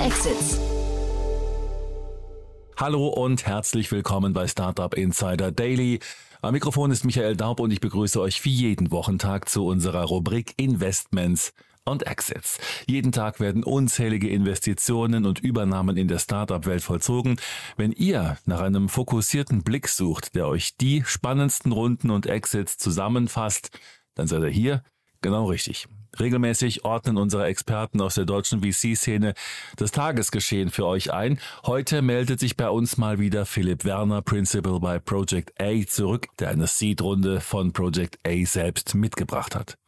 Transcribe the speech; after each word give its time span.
Exits. 0.00 0.58
Hallo 2.74 3.08
und 3.08 3.44
herzlich 3.44 3.92
willkommen 3.92 4.32
bei 4.32 4.48
Startup 4.48 4.94
Insider 4.94 5.52
Daily. 5.52 6.00
Am 6.40 6.54
Mikrofon 6.54 6.90
ist 6.90 7.04
Michael 7.04 7.36
Daub 7.36 7.60
und 7.60 7.70
ich 7.70 7.80
begrüße 7.80 8.18
euch 8.18 8.42
wie 8.46 8.50
jeden 8.50 8.90
Wochentag 8.92 9.50
zu 9.50 9.66
unserer 9.66 10.04
Rubrik 10.04 10.54
Investments 10.56 11.52
und 11.84 12.06
Exits. 12.06 12.58
Jeden 12.86 13.12
Tag 13.12 13.40
werden 13.40 13.62
unzählige 13.62 14.30
Investitionen 14.30 15.26
und 15.26 15.40
Übernahmen 15.40 15.98
in 15.98 16.08
der 16.08 16.18
Startup-Welt 16.18 16.82
vollzogen. 16.82 17.38
Wenn 17.76 17.92
ihr 17.92 18.38
nach 18.46 18.60
einem 18.60 18.88
fokussierten 18.88 19.62
Blick 19.62 19.86
sucht, 19.86 20.34
der 20.34 20.48
euch 20.48 20.78
die 20.78 21.04
spannendsten 21.04 21.72
Runden 21.72 22.08
und 22.10 22.24
Exits 22.24 22.78
zusammenfasst, 22.78 23.78
dann 24.14 24.26
seid 24.26 24.44
ihr 24.44 24.48
hier 24.48 24.82
genau 25.20 25.44
richtig. 25.44 25.88
Regelmäßig 26.18 26.84
ordnen 26.84 27.16
unsere 27.16 27.46
Experten 27.46 28.00
aus 28.00 28.14
der 28.14 28.24
deutschen 28.24 28.62
VC-Szene 28.62 29.34
das 29.76 29.92
Tagesgeschehen 29.92 30.70
für 30.70 30.86
euch 30.86 31.12
ein. 31.12 31.38
Heute 31.64 32.02
meldet 32.02 32.40
sich 32.40 32.56
bei 32.56 32.68
uns 32.68 32.96
mal 32.96 33.18
wieder 33.18 33.46
Philipp 33.46 33.84
Werner, 33.84 34.22
Principal 34.22 34.80
bei 34.80 34.98
Project 34.98 35.52
A, 35.60 35.86
zurück, 35.86 36.28
der 36.38 36.48
eine 36.48 36.66
Seed-Runde 36.66 37.40
von 37.40 37.72
Project 37.72 38.18
A 38.26 38.44
selbst 38.44 38.94
mitgebracht 38.94 39.54
hat. 39.54 39.79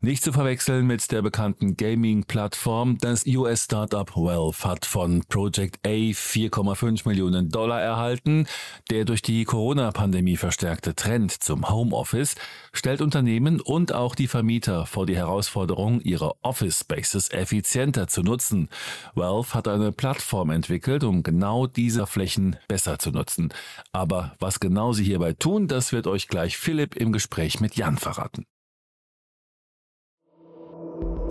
Nicht 0.00 0.22
zu 0.22 0.32
verwechseln 0.32 0.86
mit 0.86 1.10
der 1.12 1.22
bekannten 1.22 1.76
Gaming-Plattform. 1.76 2.98
Das 3.00 3.26
US-Startup 3.26 4.10
Wealth 4.16 4.64
hat 4.64 4.86
von 4.86 5.22
Project 5.28 5.78
A 5.86 5.90
4,5 5.90 7.06
Millionen 7.06 7.50
Dollar 7.50 7.80
erhalten. 7.80 8.46
Der 8.90 9.04
durch 9.04 9.22
die 9.22 9.44
Corona-Pandemie 9.44 10.36
verstärkte 10.36 10.94
Trend 10.94 11.32
zum 11.32 11.68
Homeoffice 11.68 12.34
stellt 12.72 13.00
Unternehmen 13.00 13.60
und 13.60 13.92
auch 13.92 14.14
die 14.14 14.28
Vermieter 14.28 14.86
vor 14.86 15.06
die 15.06 15.16
Herausforderung, 15.16 16.00
ihre 16.00 16.34
Office 16.42 16.80
Spaces 16.80 17.30
effizienter 17.30 18.06
zu 18.08 18.22
nutzen. 18.22 18.68
Wealth 19.14 19.54
hat 19.54 19.68
eine 19.68 19.92
Plattform 19.92 20.50
entwickelt, 20.50 21.04
um 21.04 21.22
genau 21.22 21.66
diese 21.66 22.06
Flächen 22.06 22.56
besser 22.68 22.98
zu 22.98 23.10
nutzen. 23.10 23.52
Aber 23.92 24.34
was 24.38 24.60
genau 24.60 24.92
sie 24.92 25.04
hierbei 25.04 25.32
tun, 25.32 25.68
das 25.68 25.92
wird 25.92 26.06
euch 26.06 26.28
gleich 26.28 26.56
Philipp 26.56 26.96
im 26.96 27.12
Gespräch 27.12 27.60
mit 27.60 27.76
Jan 27.76 27.98
verraten. 27.98 28.46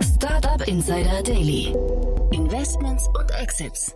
Startup 0.02 0.66
Insider 0.66 1.22
Daily. 1.22 1.74
Investments 2.32 3.06
und 3.08 3.30
Exits. 3.40 3.94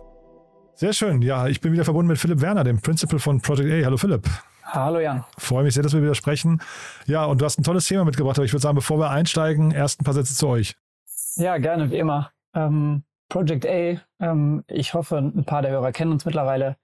Sehr 0.75 0.93
schön. 0.93 1.21
Ja, 1.21 1.47
ich 1.47 1.61
bin 1.61 1.73
wieder 1.73 1.83
verbunden 1.83 2.09
mit 2.09 2.17
Philipp 2.17 2.41
Werner, 2.41 2.63
dem 2.63 2.81
Principal 2.81 3.19
von 3.19 3.41
Project 3.41 3.71
A. 3.71 3.85
Hallo 3.85 3.97
Philipp. 3.97 4.27
Hallo 4.63 4.99
Jan. 4.99 5.23
Freue 5.37 5.63
mich 5.63 5.73
sehr, 5.73 5.83
dass 5.83 5.93
wir 5.93 6.01
wieder 6.01 6.15
sprechen. 6.15 6.61
Ja, 7.05 7.25
und 7.25 7.41
du 7.41 7.45
hast 7.45 7.57
ein 7.59 7.63
tolles 7.63 7.85
Thema 7.85 8.05
mitgebracht, 8.05 8.37
aber 8.37 8.45
ich 8.45 8.53
würde 8.53 8.61
sagen, 8.61 8.75
bevor 8.75 8.99
wir 8.99 9.09
einsteigen, 9.09 9.71
erst 9.71 10.01
ein 10.01 10.03
paar 10.03 10.13
Sätze 10.13 10.35
zu 10.35 10.47
euch. 10.47 10.75
Ja, 11.37 11.57
gerne, 11.57 11.89
wie 11.91 11.97
immer. 11.97 12.31
Ähm, 12.53 13.03
Project 13.29 13.65
A, 13.65 13.99
ähm, 14.19 14.63
ich 14.67 14.93
hoffe, 14.93 15.17
ein 15.17 15.45
paar 15.45 15.61
der 15.61 15.71
Hörer 15.71 15.91
kennen 15.91 16.11
uns 16.11 16.25
mittlerweile. 16.25 16.77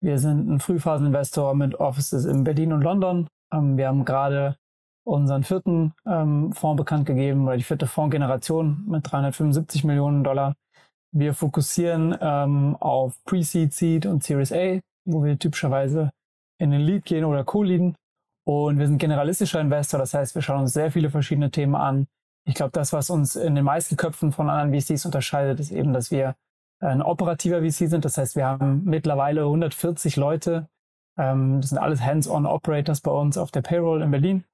Wir 0.00 0.18
sind 0.18 0.48
ein 0.48 0.60
Frühphaseninvestor 0.60 1.54
mit 1.54 1.74
Offices 1.74 2.24
in 2.24 2.44
Berlin 2.44 2.72
und 2.72 2.82
London. 2.82 3.28
Ähm, 3.52 3.76
wir 3.76 3.88
haben 3.88 4.04
gerade 4.04 4.56
unseren 5.08 5.42
vierten 5.42 5.94
ähm, 6.06 6.52
Fonds 6.52 6.76
bekannt 6.76 7.06
gegeben, 7.06 7.46
oder 7.46 7.56
die 7.56 7.62
vierte 7.62 7.86
Fondsgeneration 7.86 8.84
mit 8.86 9.10
375 9.10 9.84
Millionen 9.84 10.22
Dollar. 10.22 10.54
Wir 11.12 11.32
fokussieren 11.32 12.16
ähm, 12.20 12.76
auf 12.76 13.16
Pre-Seed, 13.24 13.72
Seed 13.72 14.06
und 14.06 14.22
Series 14.22 14.52
A, 14.52 14.80
wo 15.06 15.24
wir 15.24 15.38
typischerweise 15.38 16.10
in 16.58 16.70
den 16.70 16.82
Lead 16.82 17.06
gehen 17.06 17.24
oder 17.24 17.44
Co-Leaden. 17.44 17.96
Und 18.46 18.78
wir 18.78 18.86
sind 18.86 18.98
generalistischer 18.98 19.60
Investor, 19.60 19.98
das 19.98 20.14
heißt, 20.14 20.34
wir 20.34 20.42
schauen 20.42 20.60
uns 20.60 20.72
sehr 20.72 20.92
viele 20.92 21.10
verschiedene 21.10 21.50
Themen 21.50 21.74
an. 21.74 22.06
Ich 22.46 22.54
glaube, 22.54 22.72
das, 22.72 22.92
was 22.92 23.10
uns 23.10 23.36
in 23.36 23.54
den 23.54 23.64
meisten 23.64 23.96
Köpfen 23.96 24.32
von 24.32 24.48
anderen 24.48 24.78
VCs 24.78 25.06
unterscheidet, 25.06 25.60
ist 25.60 25.70
eben, 25.70 25.92
dass 25.92 26.10
wir 26.10 26.34
ein 26.80 27.02
operativer 27.02 27.60
VC 27.60 27.88
sind. 27.88 28.04
Das 28.04 28.16
heißt, 28.18 28.36
wir 28.36 28.46
haben 28.46 28.84
mittlerweile 28.84 29.42
140 29.42 30.16
Leute. 30.16 30.68
Ähm, 31.18 31.60
das 31.60 31.70
sind 31.70 31.78
alles 31.78 32.02
Hands-on-Operators 32.02 33.00
bei 33.00 33.10
uns 33.10 33.36
auf 33.36 33.50
der 33.50 33.62
Payroll 33.62 34.02
in 34.02 34.10
Berlin, 34.10 34.44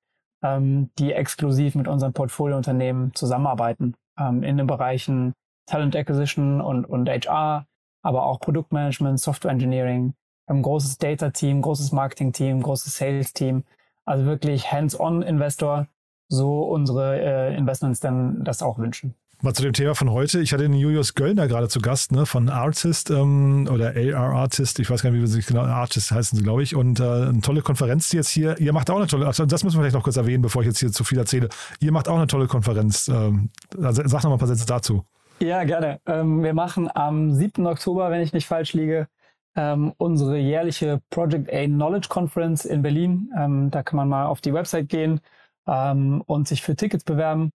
ähm, 0.44 0.90
die 0.98 1.12
exklusiv 1.12 1.74
mit 1.74 1.88
unseren 1.88 2.12
Portfoliounternehmen 2.12 3.14
zusammenarbeiten 3.14 3.94
ähm, 4.18 4.42
in 4.42 4.58
den 4.58 4.66
Bereichen 4.66 5.32
Talent 5.66 5.96
Acquisition 5.96 6.60
und, 6.60 6.84
und 6.84 7.08
HR, 7.08 7.66
aber 8.02 8.24
auch 8.26 8.38
Produktmanagement, 8.38 9.18
Software 9.18 9.50
Engineering, 9.50 10.12
ein 10.46 10.60
großes 10.60 10.98
Data-Team, 10.98 11.62
großes 11.62 11.92
Marketing-Team, 11.92 12.62
großes 12.62 12.96
Sales-Team. 12.98 13.64
Also 14.04 14.26
wirklich 14.26 14.70
Hands-on-Investor, 14.70 15.88
so 16.28 16.64
unsere 16.64 17.18
äh, 17.18 17.56
Investments 17.56 18.00
dann 18.00 18.44
das 18.44 18.62
auch 18.62 18.78
wünschen. 18.78 19.14
Mal 19.44 19.52
zu 19.52 19.62
dem 19.62 19.74
Thema 19.74 19.94
von 19.94 20.10
heute. 20.10 20.40
Ich 20.40 20.54
hatte 20.54 20.62
den 20.62 20.72
Julius 20.72 21.12
Göllner 21.12 21.46
gerade 21.48 21.68
zu 21.68 21.80
Gast, 21.80 22.12
ne, 22.12 22.24
von 22.24 22.48
Artist 22.48 23.10
ähm, 23.10 23.68
oder 23.70 23.92
AR 23.94 24.34
Artist, 24.34 24.78
ich 24.78 24.88
weiß 24.88 25.02
gar 25.02 25.10
nicht, 25.10 25.20
wie 25.20 25.26
sie 25.26 25.34
sich 25.34 25.46
genau, 25.46 25.60
Artist 25.60 26.10
heißen 26.12 26.42
glaube 26.42 26.62
ich. 26.62 26.74
Und 26.74 26.98
äh, 26.98 27.02
eine 27.02 27.42
tolle 27.42 27.60
Konferenz, 27.60 28.08
die 28.08 28.16
jetzt 28.16 28.30
hier, 28.30 28.58
ihr 28.58 28.72
macht 28.72 28.88
auch 28.88 28.96
eine 28.96 29.06
tolle, 29.06 29.26
also 29.26 29.44
das 29.44 29.62
müssen 29.62 29.76
wir 29.76 29.82
vielleicht 29.82 29.96
noch 29.96 30.02
kurz 30.02 30.16
erwähnen, 30.16 30.40
bevor 30.40 30.62
ich 30.62 30.68
jetzt 30.68 30.78
hier 30.78 30.90
zu 30.92 31.04
viel 31.04 31.18
erzähle. 31.18 31.50
Ihr 31.78 31.92
macht 31.92 32.08
auch 32.08 32.16
eine 32.16 32.26
tolle 32.26 32.46
Konferenz. 32.46 33.06
Ähm, 33.08 33.50
also 33.76 34.00
sag 34.06 34.22
noch 34.22 34.30
mal 34.30 34.36
ein 34.36 34.38
paar 34.38 34.48
Sätze 34.48 34.64
dazu. 34.64 35.04
Ja, 35.40 35.62
gerne. 35.64 36.00
Ähm, 36.06 36.42
wir 36.42 36.54
machen 36.54 36.88
am 36.94 37.30
7. 37.34 37.66
Oktober, 37.66 38.10
wenn 38.10 38.22
ich 38.22 38.32
nicht 38.32 38.46
falsch 38.46 38.72
liege, 38.72 39.08
ähm, 39.56 39.92
unsere 39.98 40.38
jährliche 40.38 41.02
Project 41.10 41.52
A 41.52 41.66
Knowledge 41.66 42.08
Conference 42.08 42.64
in 42.64 42.80
Berlin. 42.80 43.30
Ähm, 43.36 43.70
da 43.70 43.82
kann 43.82 43.98
man 43.98 44.08
mal 44.08 44.24
auf 44.24 44.40
die 44.40 44.54
Website 44.54 44.88
gehen 44.88 45.20
ähm, 45.66 46.22
und 46.24 46.48
sich 46.48 46.62
für 46.62 46.76
Tickets 46.76 47.04
bewerben. 47.04 47.50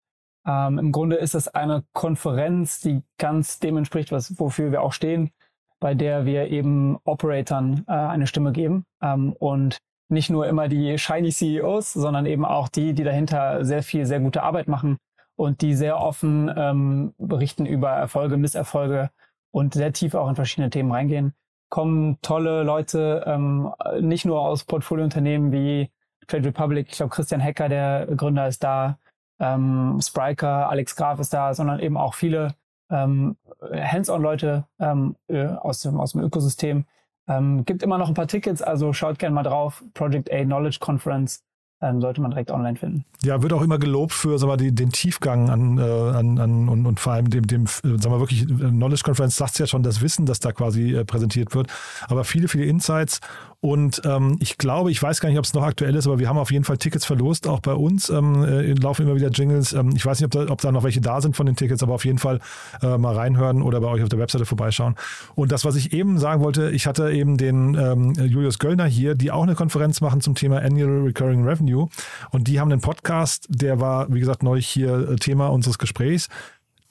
Ähm, 0.47 0.79
Im 0.79 0.91
Grunde 0.91 1.17
ist 1.17 1.35
es 1.35 1.47
eine 1.49 1.83
Konferenz, 1.93 2.79
die 2.79 3.03
ganz 3.17 3.59
dem 3.59 3.77
entspricht, 3.77 4.11
was, 4.11 4.39
wofür 4.39 4.71
wir 4.71 4.81
auch 4.81 4.93
stehen, 4.93 5.31
bei 5.79 5.93
der 5.93 6.25
wir 6.25 6.47
eben 6.47 6.97
Operatoren 7.03 7.83
äh, 7.87 7.91
eine 7.91 8.27
Stimme 8.27 8.53
geben. 8.53 8.85
Ähm, 9.01 9.33
und 9.33 9.77
nicht 10.09 10.29
nur 10.29 10.47
immer 10.47 10.69
die 10.69 10.97
shiny 10.97 11.31
CEOs, 11.31 11.93
sondern 11.93 12.25
eben 12.25 12.45
auch 12.45 12.69
die, 12.69 12.93
die 12.93 13.03
dahinter 13.03 13.65
sehr 13.65 13.83
viel, 13.83 14.05
sehr 14.05 14.21
gute 14.21 14.41
Arbeit 14.41 14.69
machen 14.69 14.97
und 15.35 15.61
die 15.61 15.75
sehr 15.75 15.99
offen 15.99 16.51
ähm, 16.55 17.13
berichten 17.17 17.65
über 17.65 17.89
Erfolge, 17.89 18.37
Misserfolge 18.37 19.09
und 19.51 19.73
sehr 19.73 19.91
tief 19.91 20.15
auch 20.15 20.29
in 20.29 20.35
verschiedene 20.35 20.69
Themen 20.69 20.91
reingehen. 20.91 21.33
Kommen 21.69 22.19
tolle 22.21 22.63
Leute, 22.63 23.23
ähm, 23.27 23.73
nicht 23.99 24.23
nur 24.23 24.39
aus 24.39 24.63
Portfoliounternehmen 24.63 25.51
wie 25.51 25.91
Trade 26.27 26.45
Republic, 26.45 26.87
ich 26.89 26.97
glaube 26.97 27.13
Christian 27.13 27.41
Hecker, 27.41 27.67
der 27.67 28.07
Gründer, 28.15 28.47
ist 28.47 28.63
da, 28.63 28.97
ähm, 29.39 29.99
Spriker, 30.01 30.69
Alex 30.69 30.95
Graf 30.95 31.19
ist 31.19 31.33
da, 31.33 31.53
sondern 31.53 31.79
eben 31.79 31.97
auch 31.97 32.13
viele 32.13 32.55
ähm, 32.89 33.35
Hands-on-Leute 33.61 34.65
ähm, 34.79 35.15
äh, 35.27 35.47
aus, 35.47 35.81
dem, 35.81 35.99
aus 35.99 36.13
dem 36.13 36.21
Ökosystem. 36.21 36.85
Ähm, 37.27 37.65
gibt 37.65 37.83
immer 37.83 37.97
noch 37.97 38.07
ein 38.07 38.13
paar 38.13 38.27
Tickets, 38.27 38.61
also 38.61 38.93
schaut 38.93 39.19
gerne 39.19 39.35
mal 39.35 39.43
drauf. 39.43 39.83
Project 39.93 40.31
A 40.31 40.43
Knowledge 40.43 40.77
Conference 40.79 41.43
ähm, 41.81 42.01
sollte 42.01 42.21
man 42.21 42.31
direkt 42.31 42.51
online 42.51 42.75
finden. 42.75 43.05
Ja, 43.21 43.41
wird 43.41 43.53
auch 43.53 43.61
immer 43.61 43.77
gelobt 43.77 44.13
für 44.13 44.39
sag 44.39 44.47
mal, 44.47 44.57
die, 44.57 44.73
den 44.73 44.91
Tiefgang 44.91 45.49
an, 45.49 45.77
äh, 45.77 45.81
an, 45.81 46.39
an 46.39 46.69
und, 46.69 46.85
und 46.85 46.99
vor 46.99 47.13
allem 47.13 47.29
dem, 47.29 47.45
dem 47.45 47.65
äh, 47.65 47.67
sagen 47.67 48.11
wir 48.11 48.19
wirklich, 48.19 48.43
äh, 48.43 48.69
Knowledge 48.69 49.03
Conference 49.03 49.35
sagt 49.35 49.59
ja 49.59 49.67
schon, 49.67 49.83
das 49.83 50.01
Wissen, 50.01 50.25
das 50.25 50.39
da 50.39 50.53
quasi 50.53 50.95
äh, 50.95 51.05
präsentiert 51.05 51.53
wird. 51.53 51.67
Aber 52.07 52.23
viele, 52.23 52.47
viele 52.47 52.65
Insights 52.65 53.19
und 53.59 54.01
ähm, 54.05 54.37
ich 54.39 54.59
glaube, 54.59 54.91
ich 54.91 55.01
weiß 55.01 55.19
gar 55.19 55.29
nicht, 55.29 55.39
ob 55.39 55.45
es 55.45 55.53
noch 55.55 55.63
aktuell 55.63 55.95
ist, 55.95 56.05
aber 56.05 56.19
wir 56.19 56.29
haben 56.29 56.37
auf 56.37 56.51
jeden 56.51 56.63
Fall 56.63 56.77
Tickets 56.77 57.05
verlost, 57.05 57.47
auch 57.47 57.59
bei 57.59 57.73
uns. 57.73 58.09
Ähm, 58.09 58.43
äh, 58.43 58.73
laufen 58.73 59.07
immer 59.07 59.15
wieder 59.15 59.29
Jingles. 59.29 59.73
Ähm, 59.73 59.93
ich 59.95 60.05
weiß 60.05 60.19
nicht, 60.19 60.25
ob 60.25 60.45
da, 60.45 60.51
ob 60.51 60.61
da 60.61 60.71
noch 60.71 60.83
welche 60.83 61.01
da 61.01 61.21
sind 61.21 61.35
von 61.35 61.47
den 61.47 61.55
Tickets, 61.55 61.81
aber 61.81 61.95
auf 61.95 62.05
jeden 62.05 62.19
Fall 62.19 62.39
äh, 62.83 62.97
mal 62.99 63.15
reinhören 63.15 63.63
oder 63.63 63.81
bei 63.81 63.87
euch 63.87 64.03
auf 64.03 64.09
der 64.09 64.19
Webseite 64.19 64.45
vorbeischauen. 64.45 64.95
Und 65.33 65.51
das, 65.51 65.65
was 65.65 65.75
ich 65.75 65.91
eben 65.91 66.19
sagen 66.19 66.43
wollte, 66.43 66.69
ich 66.69 66.85
hatte 66.85 67.11
eben 67.11 67.37
den 67.37 67.73
ähm, 67.73 68.13
Julius 68.13 68.59
Göllner 68.59 68.85
hier, 68.85 69.15
die 69.15 69.31
auch 69.31 69.43
eine 69.43 69.55
Konferenz 69.55 70.01
machen 70.01 70.21
zum 70.21 70.35
Thema 70.35 70.59
Annual 70.59 71.01
Recurring 71.01 71.43
Revenue. 71.43 71.87
Und 72.29 72.47
die 72.47 72.59
haben 72.59 72.71
einen 72.71 72.81
Podcast, 72.81 73.47
der 73.49 73.79
war, 73.79 74.13
wie 74.13 74.19
gesagt, 74.19 74.43
neulich 74.43 74.67
hier 74.67 75.09
äh, 75.09 75.15
Thema 75.15 75.47
unseres 75.47 75.79
Gesprächs. 75.79 76.29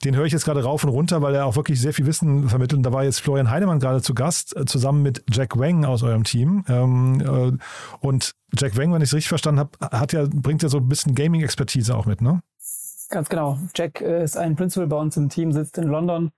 Den 0.03 0.15
höre 0.15 0.25
ich 0.25 0.33
jetzt 0.33 0.45
gerade 0.45 0.63
rauf 0.63 0.83
und 0.83 0.91
runter, 0.91 1.21
weil 1.21 1.33
er 1.33 1.45
auch 1.45 1.55
wirklich 1.55 1.81
sehr 1.81 1.93
viel 1.93 2.05
Wissen 2.05 2.49
vermittelt. 2.49 2.77
Und 2.77 2.83
da 2.83 2.93
war 2.93 3.03
jetzt 3.03 3.19
Florian 3.19 3.49
Heinemann 3.49 3.79
gerade 3.79 4.01
zu 4.01 4.13
Gast, 4.13 4.55
äh, 4.55 4.65
zusammen 4.65 5.01
mit 5.01 5.23
Jack 5.31 5.57
Wang 5.57 5.85
aus 5.85 6.03
eurem 6.03 6.23
Team. 6.23 6.63
Ähm, 6.67 7.21
äh, 7.21 8.05
und 8.05 8.35
Jack 8.57 8.77
Wang, 8.77 8.93
wenn 8.93 9.01
ich 9.01 9.09
es 9.09 9.13
richtig 9.13 9.29
verstanden 9.29 9.59
habe, 9.59 9.71
hat 9.97 10.13
ja, 10.13 10.27
bringt 10.29 10.61
ja 10.61 10.69
so 10.69 10.77
ein 10.77 10.87
bisschen 10.87 11.15
Gaming-Expertise 11.15 11.95
auch 11.95 12.05
mit, 12.05 12.21
ne? 12.21 12.41
Ganz 13.09 13.29
genau. 13.29 13.57
Jack 13.75 14.01
äh, 14.01 14.23
ist 14.23 14.37
ein 14.37 14.55
Principal 14.55 14.87
bei 14.87 14.97
uns 14.97 15.17
im 15.17 15.29
Team, 15.29 15.51
sitzt 15.51 15.77
in 15.77 15.85
London 15.87 16.31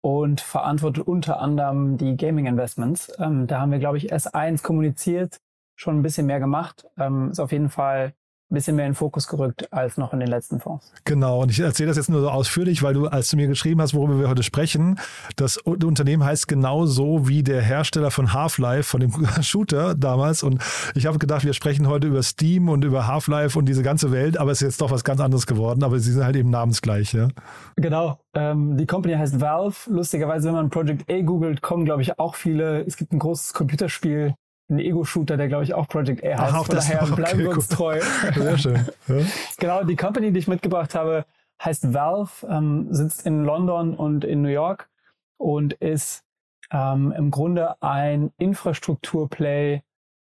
und 0.00 0.40
verantwortet 0.40 1.06
unter 1.06 1.40
anderem 1.40 1.96
die 1.96 2.16
Gaming-Investments. 2.16 3.12
Ähm, 3.18 3.46
da 3.46 3.60
haben 3.60 3.72
wir, 3.72 3.78
glaube 3.78 3.98
ich, 3.98 4.12
S1 4.12 4.62
kommuniziert, 4.62 5.40
schon 5.76 5.98
ein 5.98 6.02
bisschen 6.02 6.26
mehr 6.26 6.40
gemacht. 6.40 6.86
Ähm, 6.98 7.30
ist 7.30 7.40
auf 7.40 7.52
jeden 7.52 7.70
Fall 7.70 8.14
bisschen 8.54 8.76
mehr 8.76 8.86
in 8.86 8.92
den 8.92 8.96
Fokus 8.96 9.26
gerückt 9.28 9.72
als 9.72 9.96
noch 9.96 10.12
in 10.12 10.20
den 10.20 10.28
letzten 10.28 10.60
Fonds. 10.60 10.92
Genau, 11.04 11.42
und 11.42 11.50
ich 11.50 11.60
erzähle 11.60 11.88
das 11.88 11.96
jetzt 11.96 12.10
nur 12.10 12.20
so 12.20 12.30
ausführlich, 12.30 12.82
weil 12.82 12.94
du, 12.94 13.06
als 13.06 13.30
du 13.30 13.36
mir 13.36 13.46
geschrieben 13.46 13.80
hast, 13.80 13.94
worüber 13.94 14.18
wir 14.18 14.28
heute 14.28 14.42
sprechen, 14.42 14.98
das 15.36 15.56
Unternehmen 15.56 16.24
heißt 16.24 16.48
genau 16.48 16.86
so 16.86 17.28
wie 17.28 17.42
der 17.42 17.62
Hersteller 17.62 18.10
von 18.10 18.32
Half-Life, 18.32 18.84
von 18.84 19.00
dem 19.00 19.12
Shooter 19.42 19.94
damals. 19.94 20.42
Und 20.42 20.62
ich 20.94 21.06
habe 21.06 21.18
gedacht, 21.18 21.44
wir 21.44 21.52
sprechen 21.52 21.88
heute 21.88 22.08
über 22.08 22.22
Steam 22.22 22.68
und 22.68 22.84
über 22.84 23.06
Half-Life 23.06 23.58
und 23.58 23.66
diese 23.66 23.82
ganze 23.82 24.12
Welt, 24.12 24.38
aber 24.38 24.50
es 24.50 24.62
ist 24.62 24.68
jetzt 24.68 24.80
doch 24.80 24.90
was 24.90 25.04
ganz 25.04 25.20
anderes 25.20 25.46
geworden, 25.46 25.82
aber 25.82 25.98
sie 25.98 26.12
sind 26.12 26.24
halt 26.24 26.36
eben 26.36 26.50
namensgleich, 26.50 27.12
ja. 27.12 27.28
Genau. 27.76 28.18
Ähm, 28.34 28.76
die 28.76 28.86
Company 28.86 29.14
heißt 29.14 29.40
Valve. 29.40 29.76
Lustigerweise, 29.88 30.48
wenn 30.48 30.54
man 30.54 30.70
Project 30.70 31.10
A 31.10 31.20
googelt, 31.20 31.62
kommen, 31.62 31.84
glaube 31.84 32.02
ich, 32.02 32.18
auch 32.18 32.34
viele. 32.34 32.84
Es 32.84 32.96
gibt 32.96 33.12
ein 33.12 33.18
großes 33.18 33.52
Computerspiel, 33.52 34.34
ein 34.72 34.78
Ego-Shooter, 34.78 35.36
der 35.36 35.48
glaube 35.48 35.64
ich 35.64 35.74
auch 35.74 35.86
Project 35.86 36.24
A 36.24 36.38
heißt. 36.38 36.54
Ach, 36.54 36.66
Von 36.66 36.76
daher 36.76 37.02
okay, 37.02 37.14
bleiben 37.14 37.38
wir 37.40 37.50
uns 37.50 37.68
treu. 37.68 38.00
Sehr 38.34 38.58
schön. 38.58 38.86
Ja. 39.08 39.16
genau, 39.58 39.84
die 39.84 39.96
Company, 39.96 40.32
die 40.32 40.38
ich 40.38 40.48
mitgebracht 40.48 40.94
habe, 40.94 41.24
heißt 41.62 41.94
Valve, 41.94 42.46
ähm, 42.48 42.92
sitzt 42.92 43.26
in 43.26 43.44
London 43.44 43.94
und 43.94 44.24
in 44.24 44.42
New 44.42 44.48
York 44.48 44.88
und 45.36 45.74
ist 45.74 46.24
ähm, 46.72 47.12
im 47.16 47.30
Grunde 47.30 47.80
ein 47.82 48.32
Infrastrukturplay 48.38 49.82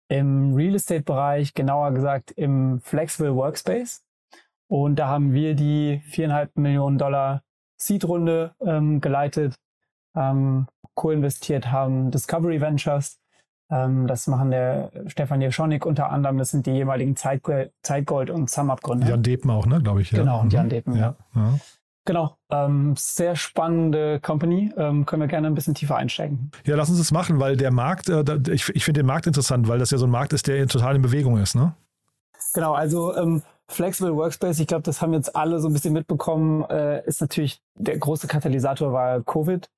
im 0.08 0.54
Real 0.54 0.76
Estate-Bereich, 0.76 1.54
genauer 1.54 1.92
gesagt 1.92 2.30
im 2.30 2.80
Flexible 2.80 3.34
Workspace. 3.34 4.04
Und 4.68 4.96
da 4.96 5.08
haben 5.08 5.32
wir 5.32 5.54
die 5.54 6.00
viereinhalb 6.06 6.56
Millionen 6.56 6.98
Dollar 6.98 7.42
Seed-Runde 7.76 8.54
ähm, 8.60 9.00
geleitet, 9.00 9.56
ähm, 10.14 10.66
co-investiert 10.94 11.70
haben 11.70 12.10
Discovery 12.10 12.60
Ventures 12.60 13.20
ähm, 13.70 14.06
das 14.06 14.26
machen 14.26 14.50
der 14.50 14.90
Stefan 15.06 15.40
Jeschonik 15.40 15.86
unter 15.86 16.10
anderem. 16.10 16.38
Das 16.38 16.50
sind 16.50 16.66
die 16.66 16.72
jeweiligen 16.72 17.16
Zeitgold, 17.16 17.72
Zeitgold 17.82 18.30
und 18.30 18.48
SumUp-Gründer. 18.48 19.08
Jan 19.08 19.22
Depen 19.22 19.50
auch, 19.50 19.66
ne, 19.66 19.80
glaube 19.80 20.02
ich. 20.02 20.12
Ja. 20.12 20.20
Genau, 20.20 20.40
und 20.40 20.52
Jan 20.52 20.66
mhm. 20.66 20.70
Depen. 20.70 20.96
Ja. 20.96 21.16
ja. 21.34 21.54
Genau, 22.04 22.36
ähm, 22.50 22.94
sehr 22.96 23.34
spannende 23.34 24.20
Company. 24.20 24.72
Ähm, 24.76 25.06
können 25.06 25.22
wir 25.22 25.26
gerne 25.26 25.48
ein 25.48 25.54
bisschen 25.54 25.74
tiefer 25.74 25.96
einsteigen. 25.96 26.52
Ja, 26.64 26.76
lass 26.76 26.88
uns 26.88 26.98
das 26.98 27.10
machen, 27.10 27.40
weil 27.40 27.56
der 27.56 27.72
Markt, 27.72 28.08
äh, 28.08 28.22
ich, 28.52 28.68
ich 28.68 28.84
finde 28.84 29.00
den 29.00 29.06
Markt 29.06 29.26
interessant, 29.26 29.66
weil 29.66 29.80
das 29.80 29.90
ja 29.90 29.98
so 29.98 30.06
ein 30.06 30.10
Markt 30.10 30.32
ist, 30.32 30.46
der 30.46 30.68
total 30.68 30.94
in 30.94 31.02
Bewegung 31.02 31.36
ist, 31.38 31.56
ne? 31.56 31.74
Genau, 32.54 32.74
also 32.74 33.14
ähm, 33.16 33.42
Flexible 33.66 34.14
Workspace, 34.14 34.60
ich 34.60 34.68
glaube, 34.68 34.84
das 34.84 35.02
haben 35.02 35.12
jetzt 35.14 35.34
alle 35.34 35.58
so 35.58 35.68
ein 35.68 35.72
bisschen 35.72 35.92
mitbekommen, 35.92 36.64
äh, 36.70 37.04
ist 37.06 37.20
natürlich 37.20 37.60
der 37.74 37.98
große 37.98 38.28
Katalysator 38.28 38.92
war 38.92 39.22
Covid 39.22 39.68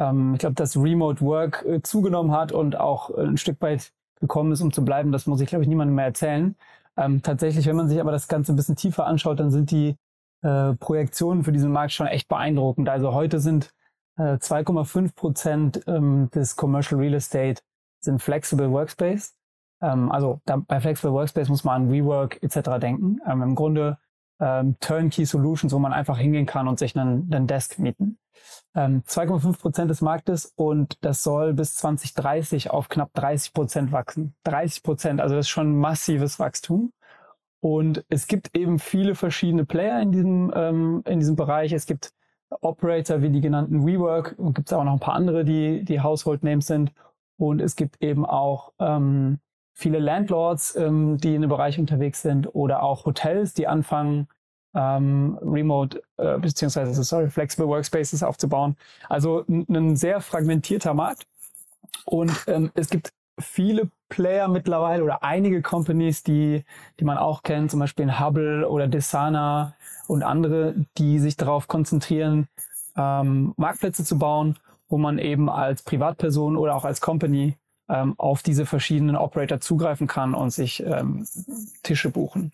ähm, 0.00 0.34
ich 0.34 0.40
glaube, 0.40 0.54
dass 0.54 0.76
Remote 0.76 1.20
Work 1.20 1.64
äh, 1.66 1.82
zugenommen 1.82 2.32
hat 2.32 2.50
und 2.50 2.76
auch 2.76 3.10
äh, 3.10 3.22
ein 3.22 3.36
Stück 3.36 3.60
weit 3.60 3.92
gekommen 4.20 4.52
ist, 4.52 4.60
um 4.60 4.72
zu 4.72 4.84
bleiben. 4.84 5.12
Das 5.12 5.26
muss 5.26 5.40
ich, 5.40 5.48
glaube 5.48 5.62
ich, 5.62 5.68
niemandem 5.68 5.94
mehr 5.94 6.06
erzählen. 6.06 6.56
Ähm, 6.96 7.22
tatsächlich, 7.22 7.66
wenn 7.66 7.76
man 7.76 7.88
sich 7.88 8.00
aber 8.00 8.10
das 8.10 8.26
Ganze 8.26 8.52
ein 8.52 8.56
bisschen 8.56 8.76
tiefer 8.76 9.06
anschaut, 9.06 9.38
dann 9.38 9.50
sind 9.50 9.70
die 9.70 9.96
äh, 10.42 10.74
Projektionen 10.74 11.44
für 11.44 11.52
diesen 11.52 11.70
Markt 11.70 11.92
schon 11.92 12.06
echt 12.06 12.28
beeindruckend. 12.28 12.88
Also 12.88 13.12
heute 13.12 13.40
sind 13.40 13.70
äh, 14.16 14.34
2,5 14.34 15.14
Prozent 15.14 15.82
ähm, 15.86 16.30
des 16.34 16.56
Commercial 16.56 17.00
Real 17.00 17.14
Estate 17.14 17.62
sind 18.00 18.22
Flexible 18.22 18.70
Workspace. 18.70 19.34
Ähm, 19.82 20.10
also 20.10 20.40
da, 20.46 20.56
bei 20.56 20.80
Flexible 20.80 21.12
Workspace 21.12 21.48
muss 21.48 21.64
man 21.64 21.82
an 21.82 21.92
WeWork 21.92 22.42
etc. 22.42 22.78
denken. 22.80 23.20
Ähm, 23.26 23.42
Im 23.42 23.54
Grunde 23.54 23.98
ähm, 24.40 24.76
Turnkey 24.80 25.24
Solutions, 25.24 25.72
wo 25.72 25.78
man 25.78 25.92
einfach 25.92 26.18
hingehen 26.18 26.46
kann 26.46 26.68
und 26.68 26.78
sich 26.78 26.98
einen, 26.98 27.32
einen 27.32 27.46
Desk 27.46 27.78
mieten. 27.78 28.18
Ähm, 28.74 29.02
2,5 29.06 29.58
Prozent 29.58 29.90
des 29.90 30.00
Marktes 30.00 30.52
und 30.56 30.96
das 31.04 31.22
soll 31.22 31.54
bis 31.54 31.74
2030 31.76 32.70
auf 32.70 32.88
knapp 32.88 33.12
30 33.14 33.52
Prozent 33.52 33.92
wachsen. 33.92 34.34
30 34.44 34.82
Prozent, 34.82 35.20
also 35.20 35.34
das 35.34 35.46
ist 35.46 35.50
schon 35.50 35.76
massives 35.76 36.38
Wachstum. 36.38 36.92
Und 37.60 38.04
es 38.08 38.26
gibt 38.26 38.56
eben 38.56 38.78
viele 38.78 39.14
verschiedene 39.14 39.66
Player 39.66 40.00
in 40.00 40.12
diesem, 40.12 40.52
ähm, 40.54 41.02
in 41.06 41.18
diesem 41.18 41.36
Bereich. 41.36 41.72
Es 41.72 41.84
gibt 41.84 42.12
Operator 42.62 43.22
wie 43.22 43.30
die 43.30 43.42
genannten 43.42 43.86
WeWork 43.86 44.34
und 44.38 44.54
gibt 44.54 44.68
es 44.68 44.72
auch 44.72 44.82
noch 44.82 44.94
ein 44.94 45.00
paar 45.00 45.14
andere, 45.14 45.44
die, 45.44 45.84
die 45.84 46.00
Household 46.00 46.42
Names 46.42 46.66
sind. 46.66 46.92
Und 47.36 47.60
es 47.60 47.76
gibt 47.76 48.02
eben 48.02 48.24
auch 48.24 48.72
ähm, 48.78 49.40
viele 49.80 49.98
Landlords, 49.98 50.76
ähm, 50.76 51.16
die 51.18 51.34
in 51.34 51.40
dem 51.40 51.48
Bereich 51.48 51.78
unterwegs 51.78 52.20
sind 52.20 52.54
oder 52.54 52.82
auch 52.82 53.06
Hotels, 53.06 53.54
die 53.54 53.66
anfangen, 53.66 54.28
ähm, 54.74 55.38
Remote 55.42 56.02
äh, 56.18 56.38
beziehungsweise 56.38 57.02
sorry, 57.02 57.28
Flexible 57.28 57.66
Workspaces 57.66 58.22
aufzubauen. 58.22 58.76
Also 59.08 59.44
ein 59.48 59.96
sehr 59.96 60.20
fragmentierter 60.20 60.94
Markt. 60.94 61.26
Und 62.04 62.32
ähm, 62.46 62.70
es 62.74 62.90
gibt 62.90 63.12
viele 63.38 63.90
Player 64.10 64.48
mittlerweile 64.48 65.02
oder 65.02 65.22
einige 65.22 65.62
Companies, 65.62 66.22
die, 66.22 66.62
die 66.98 67.04
man 67.04 67.16
auch 67.16 67.42
kennt, 67.42 67.70
zum 67.70 67.80
Beispiel 67.80 68.04
in 68.04 68.20
Hubble 68.20 68.68
oder 68.68 68.86
Desana 68.86 69.74
und 70.08 70.22
andere, 70.22 70.74
die 70.98 71.18
sich 71.18 71.36
darauf 71.38 71.68
konzentrieren, 71.68 72.48
ähm, 72.96 73.54
Marktplätze 73.56 74.04
zu 74.04 74.18
bauen, 74.18 74.58
wo 74.88 74.98
man 74.98 75.18
eben 75.18 75.48
als 75.48 75.82
Privatperson 75.82 76.56
oder 76.56 76.76
auch 76.76 76.84
als 76.84 77.00
Company 77.00 77.56
ähm, 77.90 78.14
auf 78.18 78.42
diese 78.42 78.66
verschiedenen 78.66 79.16
Operator 79.16 79.60
zugreifen 79.60 80.06
kann 80.06 80.34
und 80.34 80.50
sich 80.50 80.82
ähm, 80.84 81.26
Tische 81.82 82.10
buchen. 82.10 82.52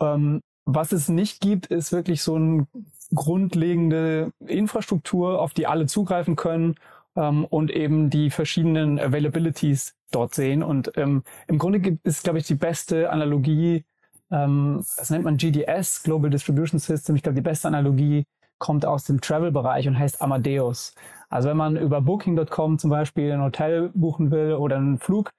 Ähm, 0.00 0.40
was 0.64 0.92
es 0.92 1.08
nicht 1.08 1.40
gibt, 1.40 1.66
ist 1.66 1.92
wirklich 1.92 2.22
so 2.22 2.36
eine 2.36 2.66
grundlegende 3.14 4.32
Infrastruktur, 4.46 5.40
auf 5.40 5.54
die 5.54 5.66
alle 5.66 5.86
zugreifen 5.86 6.36
können 6.36 6.76
ähm, 7.16 7.44
und 7.44 7.70
eben 7.70 8.10
die 8.10 8.30
verschiedenen 8.30 8.98
Availabilities 8.98 9.94
dort 10.10 10.34
sehen. 10.34 10.62
Und 10.62 10.92
ähm, 10.96 11.22
im 11.46 11.58
Grunde 11.58 11.98
ist, 12.02 12.22
glaube 12.22 12.38
ich, 12.38 12.46
die 12.46 12.54
beste 12.54 13.10
Analogie, 13.10 13.84
ähm, 14.30 14.84
das 14.96 15.10
nennt 15.10 15.24
man 15.24 15.38
GDS, 15.38 16.02
Global 16.02 16.30
Distribution 16.30 16.78
System. 16.78 17.16
Ich 17.16 17.22
glaube, 17.22 17.36
die 17.36 17.42
beste 17.42 17.68
Analogie 17.68 18.24
kommt 18.58 18.84
aus 18.84 19.04
dem 19.04 19.20
Travel-Bereich 19.20 19.86
und 19.88 19.98
heißt 19.98 20.20
Amadeus. 20.20 20.94
Also 21.28 21.48
wenn 21.48 21.56
man 21.56 21.76
über 21.76 22.00
Booking.com 22.00 22.78
zum 22.78 22.90
Beispiel 22.90 23.32
ein 23.32 23.42
Hotel 23.42 23.90
buchen 23.94 24.30
will 24.30 24.54
oder 24.54 24.76
einen 24.76 24.98
Flug, 24.98 25.30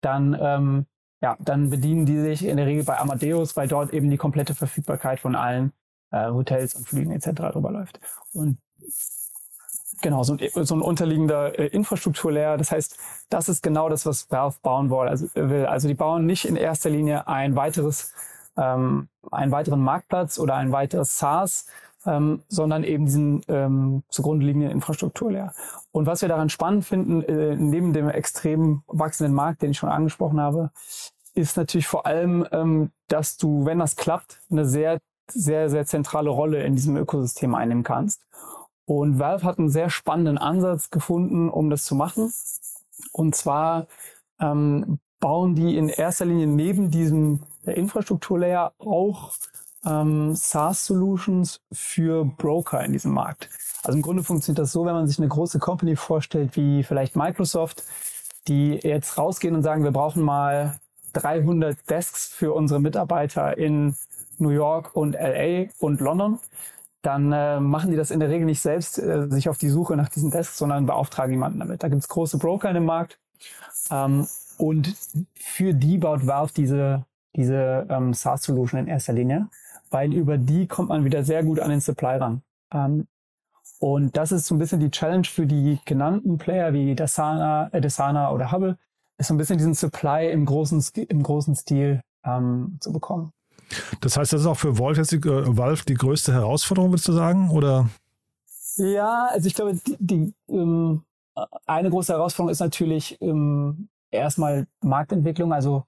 dann 0.00 0.36
ähm, 0.40 0.86
ja, 1.20 1.36
dann 1.40 1.70
bedienen 1.70 2.06
die 2.06 2.18
sich 2.20 2.44
in 2.44 2.56
der 2.56 2.66
Regel 2.66 2.84
bei 2.84 2.98
Amadeus, 2.98 3.56
weil 3.56 3.68
dort 3.68 3.92
eben 3.92 4.10
die 4.10 4.16
komplette 4.16 4.54
Verfügbarkeit 4.54 5.20
von 5.20 5.34
allen 5.34 5.72
äh, 6.10 6.28
Hotels 6.28 6.74
und 6.74 6.86
Flügen 6.86 7.10
etc. 7.10 7.52
drüber 7.52 7.72
läuft. 7.72 7.98
Und 8.32 8.58
genau, 10.00 10.22
so 10.22 10.34
ein, 10.34 10.64
so 10.64 10.74
ein 10.76 10.82
unterliegender 10.82 11.58
äh, 11.58 11.66
Infrastrukturlayer. 11.66 12.56
Das 12.56 12.70
heißt, 12.70 12.98
das 13.30 13.48
ist 13.48 13.62
genau 13.62 13.88
das, 13.88 14.06
was 14.06 14.30
Valve 14.30 14.58
bauen 14.62 14.90
will. 14.90 15.08
Also, 15.08 15.28
will. 15.34 15.66
also 15.66 15.88
die 15.88 15.94
bauen 15.94 16.24
nicht 16.24 16.44
in 16.44 16.56
erster 16.56 16.90
Linie 16.90 17.26
ein 17.26 17.56
weiteres, 17.56 18.14
ähm, 18.56 19.08
einen 19.30 19.50
weiteren 19.50 19.80
Marktplatz 19.80 20.38
oder 20.38 20.54
ein 20.54 20.70
weiteres 20.70 21.18
SaaS, 21.18 21.66
ähm, 22.06 22.42
sondern 22.48 22.84
eben 22.84 23.06
diesen 23.06 23.42
ähm, 23.48 24.02
zugrunde 24.08 24.46
liegenden 24.46 24.70
Infrastrukturlayer. 24.70 25.52
Und 25.90 26.06
was 26.06 26.22
wir 26.22 26.28
daran 26.28 26.48
spannend 26.48 26.84
finden, 26.84 27.22
äh, 27.22 27.56
neben 27.56 27.92
dem 27.92 28.08
extrem 28.08 28.82
wachsenden 28.86 29.34
Markt, 29.34 29.62
den 29.62 29.72
ich 29.72 29.78
schon 29.78 29.90
angesprochen 29.90 30.40
habe, 30.40 30.70
ist 31.34 31.56
natürlich 31.56 31.86
vor 31.86 32.06
allem, 32.06 32.46
ähm, 32.52 32.90
dass 33.08 33.36
du, 33.36 33.64
wenn 33.64 33.78
das 33.78 33.96
klappt, 33.96 34.40
eine 34.50 34.64
sehr, 34.64 35.00
sehr, 35.30 35.68
sehr 35.70 35.86
zentrale 35.86 36.30
Rolle 36.30 36.62
in 36.62 36.74
diesem 36.74 36.96
Ökosystem 36.96 37.54
einnehmen 37.54 37.84
kannst. 37.84 38.22
Und 38.86 39.18
Valve 39.18 39.44
hat 39.44 39.58
einen 39.58 39.68
sehr 39.68 39.90
spannenden 39.90 40.38
Ansatz 40.38 40.90
gefunden, 40.90 41.50
um 41.50 41.68
das 41.68 41.84
zu 41.84 41.94
machen. 41.94 42.32
Und 43.12 43.34
zwar 43.34 43.86
ähm, 44.40 44.98
bauen 45.20 45.54
die 45.54 45.76
in 45.76 45.88
erster 45.88 46.24
Linie 46.24 46.46
neben 46.46 46.90
diesem 46.90 47.40
Infrastrukturlayer 47.64 48.72
auch 48.78 49.32
ähm, 49.88 50.34
SaaS-Solutions 50.34 51.60
für 51.72 52.24
Broker 52.24 52.84
in 52.84 52.92
diesem 52.92 53.12
Markt. 53.12 53.48
Also 53.82 53.96
im 53.96 54.02
Grunde 54.02 54.22
funktioniert 54.22 54.58
das 54.58 54.72
so, 54.72 54.84
wenn 54.84 54.94
man 54.94 55.06
sich 55.06 55.18
eine 55.18 55.28
große 55.28 55.58
Company 55.58 55.96
vorstellt, 55.96 56.56
wie 56.56 56.82
vielleicht 56.82 57.16
Microsoft, 57.16 57.84
die 58.48 58.74
jetzt 58.74 59.18
rausgehen 59.18 59.54
und 59.54 59.62
sagen, 59.62 59.84
wir 59.84 59.92
brauchen 59.92 60.22
mal 60.22 60.78
300 61.12 61.78
Desks 61.88 62.28
für 62.28 62.52
unsere 62.52 62.80
Mitarbeiter 62.80 63.56
in 63.56 63.94
New 64.38 64.50
York 64.50 64.94
und 64.94 65.14
LA 65.14 65.66
und 65.78 66.00
London, 66.00 66.38
dann 67.02 67.32
äh, 67.32 67.60
machen 67.60 67.90
die 67.90 67.96
das 67.96 68.10
in 68.10 68.20
der 68.20 68.28
Regel 68.28 68.46
nicht 68.46 68.60
selbst, 68.60 68.98
äh, 68.98 69.28
sich 69.28 69.48
auf 69.48 69.58
die 69.58 69.68
Suche 69.68 69.96
nach 69.96 70.08
diesen 70.08 70.30
Desks, 70.30 70.58
sondern 70.58 70.86
beauftragen 70.86 71.32
jemanden 71.32 71.60
damit. 71.60 71.82
Da 71.82 71.88
gibt 71.88 72.02
es 72.02 72.08
große 72.08 72.38
Broker 72.38 72.68
in 72.68 72.74
dem 72.74 72.84
Markt 72.84 73.18
ähm, 73.90 74.26
und 74.58 74.94
für 75.34 75.74
die 75.74 75.98
baut 75.98 76.26
Valve 76.26 76.52
diese, 76.54 77.04
diese 77.34 77.86
ähm, 77.88 78.12
SaaS-Solution 78.12 78.80
in 78.80 78.86
erster 78.88 79.12
Linie 79.12 79.48
weil 79.90 80.14
über 80.14 80.38
die 80.38 80.66
kommt 80.66 80.88
man 80.88 81.04
wieder 81.04 81.24
sehr 81.24 81.44
gut 81.44 81.60
an 81.60 81.70
den 81.70 81.80
Supply 81.80 82.16
ran. 82.16 82.42
Ähm, 82.72 83.06
und 83.80 84.16
das 84.16 84.32
ist 84.32 84.46
so 84.46 84.54
ein 84.54 84.58
bisschen 84.58 84.80
die 84.80 84.90
Challenge 84.90 85.24
für 85.24 85.46
die 85.46 85.78
genannten 85.84 86.38
Player 86.38 86.72
wie 86.72 86.94
Dasana, 86.94 87.68
äh, 87.72 87.80
Dasana 87.80 88.32
oder 88.32 88.50
Hubble, 88.50 88.76
ist 89.18 89.28
so 89.28 89.34
ein 89.34 89.38
bisschen 89.38 89.58
diesen 89.58 89.74
Supply 89.74 90.30
im 90.30 90.44
großen, 90.46 90.82
im 91.08 91.22
großen 91.22 91.54
Stil 91.54 92.02
ähm, 92.24 92.76
zu 92.80 92.92
bekommen. 92.92 93.32
Das 94.00 94.16
heißt, 94.16 94.32
das 94.32 94.42
ist 94.42 94.46
auch 94.46 94.56
für 94.56 94.78
Valve, 94.78 95.02
die, 95.02 95.16
äh, 95.16 95.56
Valve 95.56 95.84
die 95.86 95.94
größte 95.94 96.32
Herausforderung, 96.32 96.90
würdest 96.90 97.08
du 97.08 97.12
sagen? 97.12 97.50
Oder? 97.50 97.88
Ja, 98.76 99.28
also 99.30 99.46
ich 99.46 99.54
glaube, 99.54 99.74
die, 99.74 99.96
die 99.98 100.34
ähm, 100.48 101.02
eine 101.66 101.90
große 101.90 102.12
Herausforderung 102.12 102.50
ist 102.50 102.60
natürlich 102.60 103.20
ähm, 103.20 103.88
erstmal 104.10 104.66
Marktentwicklung. 104.82 105.52
Also 105.52 105.84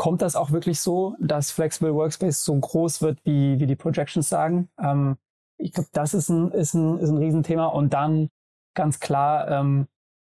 kommt 0.00 0.22
das 0.22 0.34
auch 0.34 0.50
wirklich 0.50 0.80
so, 0.80 1.14
dass 1.20 1.50
Flexible 1.50 1.92
Workspace 1.92 2.42
so 2.42 2.58
groß 2.58 3.02
wird, 3.02 3.18
wie, 3.26 3.60
wie 3.60 3.66
die 3.66 3.76
Projections 3.76 4.30
sagen? 4.30 4.70
Ähm, 4.82 5.18
ich 5.58 5.74
glaube, 5.74 5.90
das 5.92 6.14
ist 6.14 6.30
ein, 6.30 6.50
ist, 6.52 6.72
ein, 6.72 6.98
ist 7.00 7.10
ein 7.10 7.18
Riesenthema. 7.18 7.66
Und 7.66 7.92
dann 7.92 8.30
ganz 8.74 8.98
klar 8.98 9.46
ähm, 9.50 9.88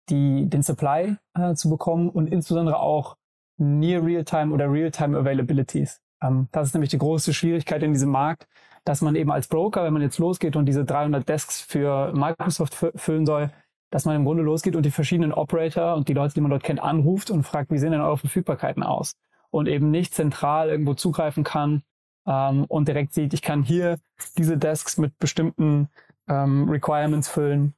die, 0.10 0.48
den 0.48 0.62
Supply 0.62 1.16
äh, 1.34 1.56
zu 1.56 1.68
bekommen 1.72 2.12
und 2.12 2.32
insbesondere 2.32 2.78
auch 2.78 3.18
Near 3.58 4.06
Real-Time 4.06 4.54
oder 4.54 4.72
Real-Time 4.72 5.18
Availabilities. 5.18 6.00
Ähm, 6.22 6.48
das 6.52 6.68
ist 6.68 6.74
nämlich 6.76 6.92
die 6.92 7.00
große 7.00 7.34
Schwierigkeit 7.34 7.82
in 7.82 7.94
diesem 7.94 8.12
Markt, 8.12 8.48
dass 8.84 9.02
man 9.02 9.16
eben 9.16 9.32
als 9.32 9.48
Broker, 9.48 9.84
wenn 9.84 9.94
man 9.94 10.04
jetzt 10.04 10.20
losgeht 10.20 10.56
und 10.56 10.68
diese 10.68 10.86
300 10.86 11.28
Desks 11.28 11.62
für 11.62 12.14
Microsoft 12.14 12.76
füllen 12.94 13.26
soll, 13.26 13.50
dass 13.90 14.06
man 14.06 14.16
im 14.16 14.26
Grunde 14.26 14.44
losgeht 14.44 14.76
und 14.76 14.86
die 14.86 14.92
verschiedenen 14.92 15.34
Operator 15.34 15.96
und 15.96 16.08
die 16.08 16.14
Leute, 16.14 16.36
die 16.36 16.42
man 16.42 16.52
dort 16.52 16.64
kennt, 16.64 16.84
anruft 16.84 17.32
und 17.32 17.42
fragt, 17.42 17.72
wie 17.72 17.80
sehen 17.80 17.94
denn 17.94 18.02
eure 18.02 18.20
Verfügbarkeiten 18.20 18.84
aus? 18.84 19.16
Und 19.56 19.70
eben 19.70 19.90
nicht 19.90 20.14
zentral 20.14 20.68
irgendwo 20.68 20.96
zugreifen 20.96 21.46
kann 21.46 21.84
ähm, 22.28 22.66
und 22.66 22.90
direkt 22.90 23.14
sieht, 23.14 23.34
ich 23.34 23.42
kann 23.42 23.64
hier 23.64 24.00
diese 24.38 24.58
Desks 24.58 24.98
mit 24.98 25.18
bestimmten 25.18 25.88
ähm, 26.28 26.68
Requirements 26.70 27.30
füllen 27.30 27.74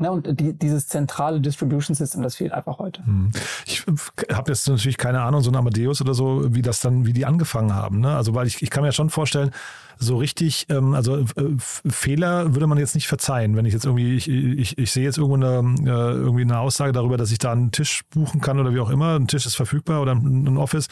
Ne, 0.00 0.12
und 0.12 0.38
die, 0.38 0.52
dieses 0.52 0.86
zentrale 0.86 1.40
Distribution 1.40 1.92
System, 1.96 2.22
das 2.22 2.36
fehlt 2.36 2.52
einfach 2.52 2.78
heute. 2.78 3.04
Hm. 3.04 3.30
Ich 3.66 3.84
habe 4.32 4.52
jetzt 4.52 4.68
natürlich 4.68 4.96
keine 4.96 5.22
Ahnung, 5.22 5.40
so 5.40 5.50
ein 5.50 5.56
Amadeus 5.56 6.00
oder 6.00 6.14
so, 6.14 6.54
wie 6.54 6.62
das 6.62 6.78
dann, 6.78 7.04
wie 7.04 7.12
die 7.12 7.26
angefangen 7.26 7.74
haben. 7.74 7.98
Ne? 7.98 8.14
Also 8.14 8.32
weil 8.32 8.46
ich, 8.46 8.62
ich 8.62 8.70
kann 8.70 8.84
mir 8.84 8.92
schon 8.92 9.10
vorstellen, 9.10 9.50
so 9.98 10.16
richtig, 10.16 10.66
ähm, 10.68 10.94
also 10.94 11.18
äh, 11.18 11.24
Fehler 11.58 12.54
würde 12.54 12.68
man 12.68 12.78
jetzt 12.78 12.94
nicht 12.94 13.08
verzeihen, 13.08 13.56
wenn 13.56 13.66
ich 13.66 13.72
jetzt 13.72 13.86
irgendwie, 13.86 14.14
ich, 14.14 14.28
ich, 14.28 14.78
ich 14.78 14.92
sehe 14.92 15.02
jetzt 15.02 15.18
irgendwo 15.18 15.34
eine, 15.34 15.74
äh, 15.84 16.12
irgendwie 16.12 16.42
eine 16.42 16.60
Aussage 16.60 16.92
darüber, 16.92 17.16
dass 17.16 17.32
ich 17.32 17.38
da 17.38 17.50
einen 17.50 17.72
Tisch 17.72 18.02
buchen 18.10 18.40
kann 18.40 18.60
oder 18.60 18.72
wie 18.72 18.78
auch 18.78 18.90
immer, 18.90 19.16
ein 19.16 19.26
Tisch 19.26 19.46
ist 19.46 19.56
verfügbar 19.56 20.00
oder 20.00 20.12
ein, 20.12 20.46
ein 20.46 20.58
Office 20.58 20.86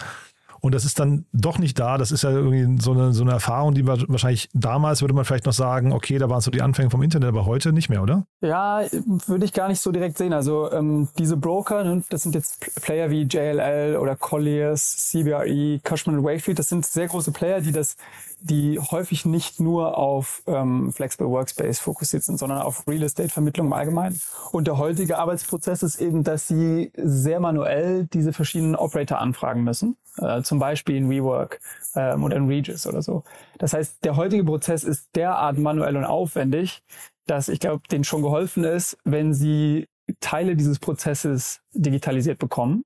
und 0.67 0.75
das 0.75 0.85
ist 0.85 0.99
dann 0.99 1.25
doch 1.33 1.59
nicht 1.59 1.79
da. 1.79 1.97
Das 1.97 2.11
ist 2.11 2.23
ja 2.23 2.31
irgendwie 2.31 2.81
so 2.83 2.93
eine, 2.93 3.13
so 3.13 3.23
eine 3.23 3.33
Erfahrung, 3.33 3.75
die 3.75 3.87
wahrscheinlich 3.87 4.49
damals 4.53 5.01
würde 5.01 5.15
man 5.15 5.25
vielleicht 5.25 5.47
noch 5.47 5.53
sagen, 5.53 5.93
okay, 5.93 6.19
da 6.19 6.29
waren 6.29 6.41
so 6.41 6.51
die 6.51 6.63
Anfänge 6.63 6.91
vom 6.91 7.03
Internet, 7.03 7.29
aber 7.29 7.47
heute 7.47 7.73
nicht 7.73 7.89
mehr, 7.89 8.03
oder? 8.03 8.27
Ja, 8.41 8.83
würde 9.27 9.45
ich 9.45 9.53
gar 9.53 9.69
nicht 9.69 9.81
so 9.81 9.93
direkt 9.93 10.19
sehen. 10.19 10.33
Also 10.33 10.71
ähm, 10.73 11.09
diese 11.19 11.37
Broker, 11.37 11.85
ne, 11.85 12.03
das 12.09 12.23
sind 12.23 12.35
jetzt 12.35 12.83
Player 12.83 13.11
wie 13.11 13.23
JLL 13.23 13.97
oder 13.97 14.17
Colliers, 14.17 15.09
CBRE, 15.11 15.81
Cushman 15.83 16.23
Wakefield, 16.23 16.59
das 16.59 16.69
sind 16.69 16.85
sehr 16.85 17.09
große 17.09 17.33
Player, 17.33 17.61
die 17.61 17.73
das 17.73 17.97
die 18.41 18.79
häufig 18.79 19.25
nicht 19.25 19.61
nur 19.61 19.97
auf 19.97 20.43
ähm, 20.47 20.93
Flexible 20.93 21.29
Workspace 21.29 21.79
fokussiert 21.79 22.23
sind, 22.23 22.39
sondern 22.39 22.61
auf 22.61 22.87
Real 22.87 23.03
Estate 23.03 23.31
Vermittlung 23.31 23.69
im 23.69 23.73
Allgemeinen. 23.73 24.21
Und 24.53 24.67
der 24.67 24.79
heutige 24.79 25.19
Arbeitsprozess 25.19 25.83
ist 25.83 26.01
eben, 26.01 26.23
dass 26.23 26.47
sie 26.47 26.93
sehr 26.97 27.41
manuell 27.41 28.07
diese 28.13 28.33
verschiedenen 28.33 28.77
Operator 28.77 29.19
anfragen 29.19 29.65
müssen, 29.65 29.97
äh, 30.19 30.43
zum 30.43 30.59
Beispiel 30.59 30.97
in 30.97 31.11
WeWork 31.11 31.61
ähm, 31.95 32.25
oder 32.25 32.37
in 32.37 32.47
Regis 32.47 32.87
oder 32.87 33.03
so. 33.03 33.25
Das 33.59 33.73
heißt, 33.73 34.05
der 34.05 34.17
heutige 34.17 34.45
Prozess 34.45 34.85
ist 34.85 35.09
derart 35.15 35.59
manuell 35.59 35.97
und 35.97 36.05
aufwendig, 36.05 36.83
dass 37.27 37.49
ich 37.49 37.59
glaube, 37.59 37.83
denen 37.91 38.05
schon 38.05 38.23
geholfen 38.23 38.65
ist, 38.65 38.99
wenn 39.05 39.33
sie 39.35 39.89
Teile 40.21 40.57
dieses 40.57 40.79
Prozesses 40.79 41.61
digitalisiert 41.73 42.39
bekommen 42.39 42.85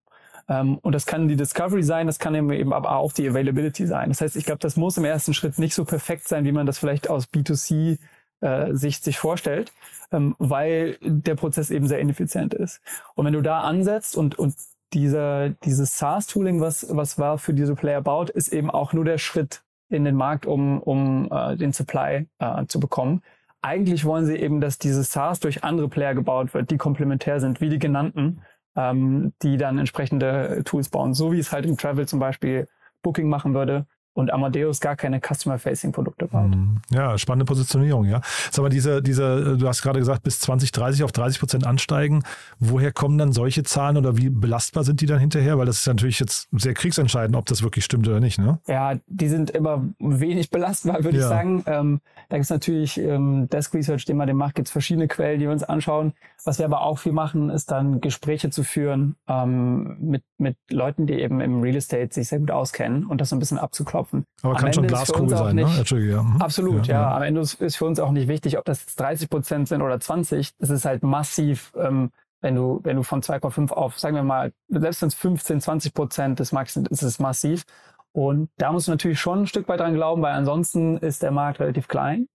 und 0.50 0.94
das 0.94 1.06
kann 1.06 1.28
die 1.28 1.36
Discovery 1.36 1.82
sein, 1.84 2.08
das 2.08 2.18
kann 2.18 2.34
eben 2.34 2.72
aber 2.72 2.96
auch 2.96 3.12
die 3.12 3.28
Availability 3.28 3.86
sein. 3.86 4.08
Das 4.08 4.20
heißt, 4.20 4.34
ich 4.34 4.44
glaube, 4.44 4.58
das 4.58 4.76
muss 4.76 4.96
im 4.96 5.04
ersten 5.04 5.32
Schritt 5.32 5.58
nicht 5.58 5.74
so 5.74 5.84
perfekt 5.84 6.26
sein, 6.26 6.44
wie 6.44 6.52
man 6.52 6.66
das 6.66 6.78
vielleicht 6.78 7.08
aus 7.08 7.28
B2C 7.28 7.98
äh, 8.40 8.74
Sicht 8.74 9.04
sich 9.04 9.18
vorstellt, 9.18 9.72
ähm, 10.10 10.34
weil 10.38 10.96
der 11.02 11.36
Prozess 11.36 11.70
eben 11.70 11.86
sehr 11.86 12.00
ineffizient 12.00 12.54
ist. 12.54 12.80
Und 13.14 13.26
wenn 13.26 13.32
du 13.32 13.42
da 13.42 13.60
ansetzt 13.60 14.16
und, 14.16 14.38
und 14.38 14.54
dieser, 14.92 15.50
dieses 15.50 15.98
SaaS-Tooling, 15.98 16.60
was, 16.60 16.86
was 16.90 17.18
war 17.18 17.38
für 17.38 17.54
diese 17.54 17.76
Player 17.76 18.00
baut, 18.00 18.30
ist 18.30 18.52
eben 18.52 18.70
auch 18.70 18.92
nur 18.92 19.04
der 19.04 19.18
Schritt 19.18 19.62
in 19.88 20.04
den 20.04 20.16
Markt, 20.16 20.46
um, 20.46 20.80
um 20.80 21.28
äh, 21.30 21.56
den 21.56 21.72
Supply 21.72 22.26
äh, 22.38 22.66
zu 22.66 22.80
bekommen. 22.80 23.22
Eigentlich 23.62 24.04
wollen 24.04 24.24
sie 24.24 24.36
eben, 24.36 24.60
dass 24.60 24.78
dieses 24.78 25.12
SaaS 25.12 25.38
durch 25.38 25.62
andere 25.62 25.88
Player 25.88 26.14
gebaut 26.14 26.54
wird, 26.54 26.70
die 26.70 26.78
komplementär 26.78 27.40
sind, 27.40 27.60
wie 27.60 27.68
die 27.68 27.78
genannten 27.78 28.40
ähm, 28.76 29.32
die 29.42 29.56
dann 29.56 29.78
entsprechende 29.78 30.62
Tools 30.64 30.88
bauen, 30.88 31.14
so 31.14 31.32
wie 31.32 31.38
es 31.38 31.52
halt 31.52 31.66
im 31.66 31.76
Travel 31.76 32.06
zum 32.06 32.18
Beispiel 32.18 32.68
Booking 33.02 33.28
machen 33.28 33.54
würde, 33.54 33.86
und 34.12 34.32
Amadeus 34.32 34.80
gar 34.80 34.96
keine 34.96 35.20
Customer-Facing-Produkte 35.20 36.26
baut. 36.26 36.48
Mhm. 36.50 36.80
Ja, 36.90 37.16
spannende 37.16 37.44
Positionierung, 37.44 38.06
ja. 38.06 38.20
Sag 38.50 38.62
mal, 38.62 38.68
diese, 38.68 39.02
diese, 39.02 39.56
du 39.56 39.68
hast 39.68 39.82
gerade 39.82 40.00
gesagt, 40.00 40.24
bis 40.24 40.40
2030 40.40 41.04
auf 41.04 41.12
30 41.12 41.38
Prozent 41.38 41.66
ansteigen. 41.66 42.24
Woher 42.58 42.92
kommen 42.92 43.18
dann 43.18 43.32
solche 43.32 43.62
Zahlen 43.62 43.96
oder 43.96 44.16
wie 44.16 44.28
belastbar 44.28 44.84
sind 44.84 45.00
die 45.00 45.06
dann 45.06 45.20
hinterher? 45.20 45.58
Weil 45.58 45.66
das 45.66 45.80
ist 45.80 45.86
natürlich 45.86 46.18
jetzt 46.18 46.48
sehr 46.52 46.74
kriegsentscheidend, 46.74 47.36
ob 47.36 47.46
das 47.46 47.62
wirklich 47.62 47.84
stimmt 47.84 48.08
oder 48.08 48.20
nicht, 48.20 48.38
ne? 48.38 48.58
Ja, 48.66 48.94
die 49.06 49.28
sind 49.28 49.50
immer 49.50 49.84
wenig 49.98 50.50
belastbar, 50.50 51.04
würde 51.04 51.18
ja. 51.18 51.24
ich 51.24 51.28
sagen. 51.28 51.62
Ähm, 51.66 52.00
da 52.28 52.36
gibt 52.36 52.44
es 52.44 52.50
natürlich 52.50 52.98
ähm, 52.98 53.48
Desk 53.48 53.72
Research, 53.74 54.04
den 54.04 54.16
man 54.16 54.26
den 54.26 54.36
macht, 54.36 54.56
gibt 54.56 54.68
es 54.68 54.72
verschiedene 54.72 55.08
Quellen, 55.08 55.38
die 55.38 55.46
wir 55.46 55.52
uns 55.52 55.64
anschauen. 55.64 56.12
Was 56.44 56.58
wir 56.58 56.66
aber 56.66 56.82
auch 56.82 56.98
viel 56.98 57.12
machen, 57.12 57.50
ist 57.50 57.70
dann 57.70 58.00
Gespräche 58.00 58.50
zu 58.50 58.64
führen 58.64 59.16
ähm, 59.28 59.96
mit, 60.00 60.24
mit 60.38 60.56
Leuten, 60.70 61.06
die 61.06 61.14
eben 61.14 61.40
im 61.40 61.60
Real 61.60 61.76
Estate 61.76 62.12
sich 62.12 62.28
sehr 62.28 62.40
gut 62.40 62.50
auskennen 62.50 63.06
und 63.06 63.20
das 63.20 63.28
so 63.28 63.36
ein 63.36 63.38
bisschen 63.38 63.58
abzuklopfen 63.58 63.99
klopfen. 64.00 64.24
Aber 64.42 64.54
kann 64.54 64.66
Ende 64.66 64.74
schon 64.74 64.86
Glaskugel 64.86 65.36
sein, 65.36 65.56
ne? 65.56 65.64
nicht, 65.64 65.92
ne? 65.92 66.00
Ja. 66.00 66.22
Mhm. 66.22 66.40
Absolut, 66.40 66.86
ja, 66.86 67.02
ja. 67.02 67.16
Am 67.16 67.22
Ende 67.22 67.40
ist 67.40 67.76
für 67.76 67.84
uns 67.84 68.00
auch 68.00 68.10
nicht 68.10 68.28
wichtig, 68.28 68.58
ob 68.58 68.64
das 68.64 68.86
30 68.96 69.28
Prozent 69.28 69.68
sind 69.68 69.82
oder 69.82 70.00
20. 70.00 70.56
Das 70.58 70.70
ist 70.70 70.84
halt 70.84 71.02
massiv, 71.02 71.72
ähm, 71.76 72.10
wenn 72.40 72.54
du, 72.54 72.80
wenn 72.82 72.96
du 72.96 73.02
von 73.02 73.22
2,5 73.22 73.72
auf, 73.72 73.98
sagen 73.98 74.16
wir 74.16 74.22
mal, 74.22 74.52
selbst 74.68 75.02
wenn 75.02 75.08
es 75.08 75.14
15, 75.14 75.60
20 75.60 75.94
Prozent 75.94 76.40
des 76.40 76.52
Marktes 76.52 76.74
sind, 76.74 76.88
ist 76.88 77.02
es 77.02 77.18
massiv. 77.18 77.64
Und 78.12 78.50
da 78.56 78.72
musst 78.72 78.88
du 78.88 78.92
natürlich 78.92 79.20
schon 79.20 79.42
ein 79.42 79.46
Stück 79.46 79.68
weit 79.68 79.80
dran 79.80 79.94
glauben, 79.94 80.22
weil 80.22 80.32
ansonsten 80.32 80.96
ist 80.98 81.22
der 81.22 81.30
Markt 81.30 81.60
relativ 81.60 81.86
klein. 81.86 82.26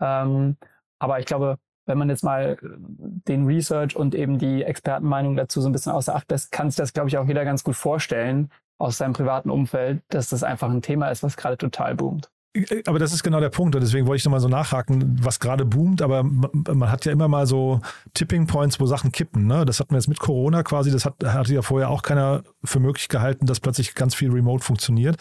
Ähm, 0.00 0.56
aber 0.98 1.18
ich 1.18 1.26
glaube, 1.26 1.56
wenn 1.86 1.98
man 1.98 2.08
jetzt 2.08 2.24
mal 2.24 2.56
den 2.62 3.46
Research 3.46 3.96
und 3.96 4.14
eben 4.14 4.38
die 4.38 4.62
Expertenmeinung 4.62 5.36
dazu 5.36 5.60
so 5.60 5.68
ein 5.68 5.72
bisschen 5.72 5.92
außer 5.92 6.14
Acht 6.14 6.30
lässt, 6.30 6.50
kann 6.50 6.70
sich 6.70 6.76
das, 6.76 6.92
glaube 6.92 7.08
ich, 7.08 7.18
auch 7.18 7.26
jeder 7.26 7.44
ganz 7.44 7.64
gut 7.64 7.76
vorstellen, 7.76 8.50
aus 8.78 8.98
seinem 8.98 9.12
privaten 9.12 9.50
Umfeld, 9.50 10.02
dass 10.08 10.28
das 10.30 10.42
einfach 10.42 10.70
ein 10.70 10.82
Thema 10.82 11.08
ist, 11.10 11.22
was 11.22 11.36
gerade 11.36 11.56
total 11.58 11.94
boomt. 11.94 12.30
Aber 12.86 13.00
das 13.00 13.12
ist 13.12 13.24
genau 13.24 13.40
der 13.40 13.48
Punkt 13.48 13.74
und 13.74 13.80
deswegen 13.80 14.06
wollte 14.06 14.18
ich 14.18 14.24
nochmal 14.24 14.38
so 14.38 14.48
nachhaken, 14.48 15.16
was 15.20 15.40
gerade 15.40 15.64
boomt, 15.64 16.00
aber 16.00 16.22
man 16.22 16.88
hat 16.88 17.04
ja 17.04 17.10
immer 17.10 17.26
mal 17.26 17.48
so 17.48 17.80
Tipping 18.14 18.46
Points, 18.46 18.78
wo 18.78 18.86
Sachen 18.86 19.10
kippen. 19.10 19.48
Ne? 19.48 19.64
Das 19.64 19.80
hatten 19.80 19.90
wir 19.90 19.98
jetzt 19.98 20.06
mit 20.06 20.20
Corona 20.20 20.62
quasi, 20.62 20.92
das 20.92 21.04
hat, 21.04 21.14
hatte 21.24 21.52
ja 21.52 21.62
vorher 21.62 21.90
auch 21.90 22.02
keiner 22.02 22.44
für 22.62 22.78
möglich 22.78 23.08
gehalten, 23.08 23.46
dass 23.46 23.58
plötzlich 23.58 23.96
ganz 23.96 24.14
viel 24.14 24.30
Remote 24.30 24.62
funktioniert. 24.62 25.16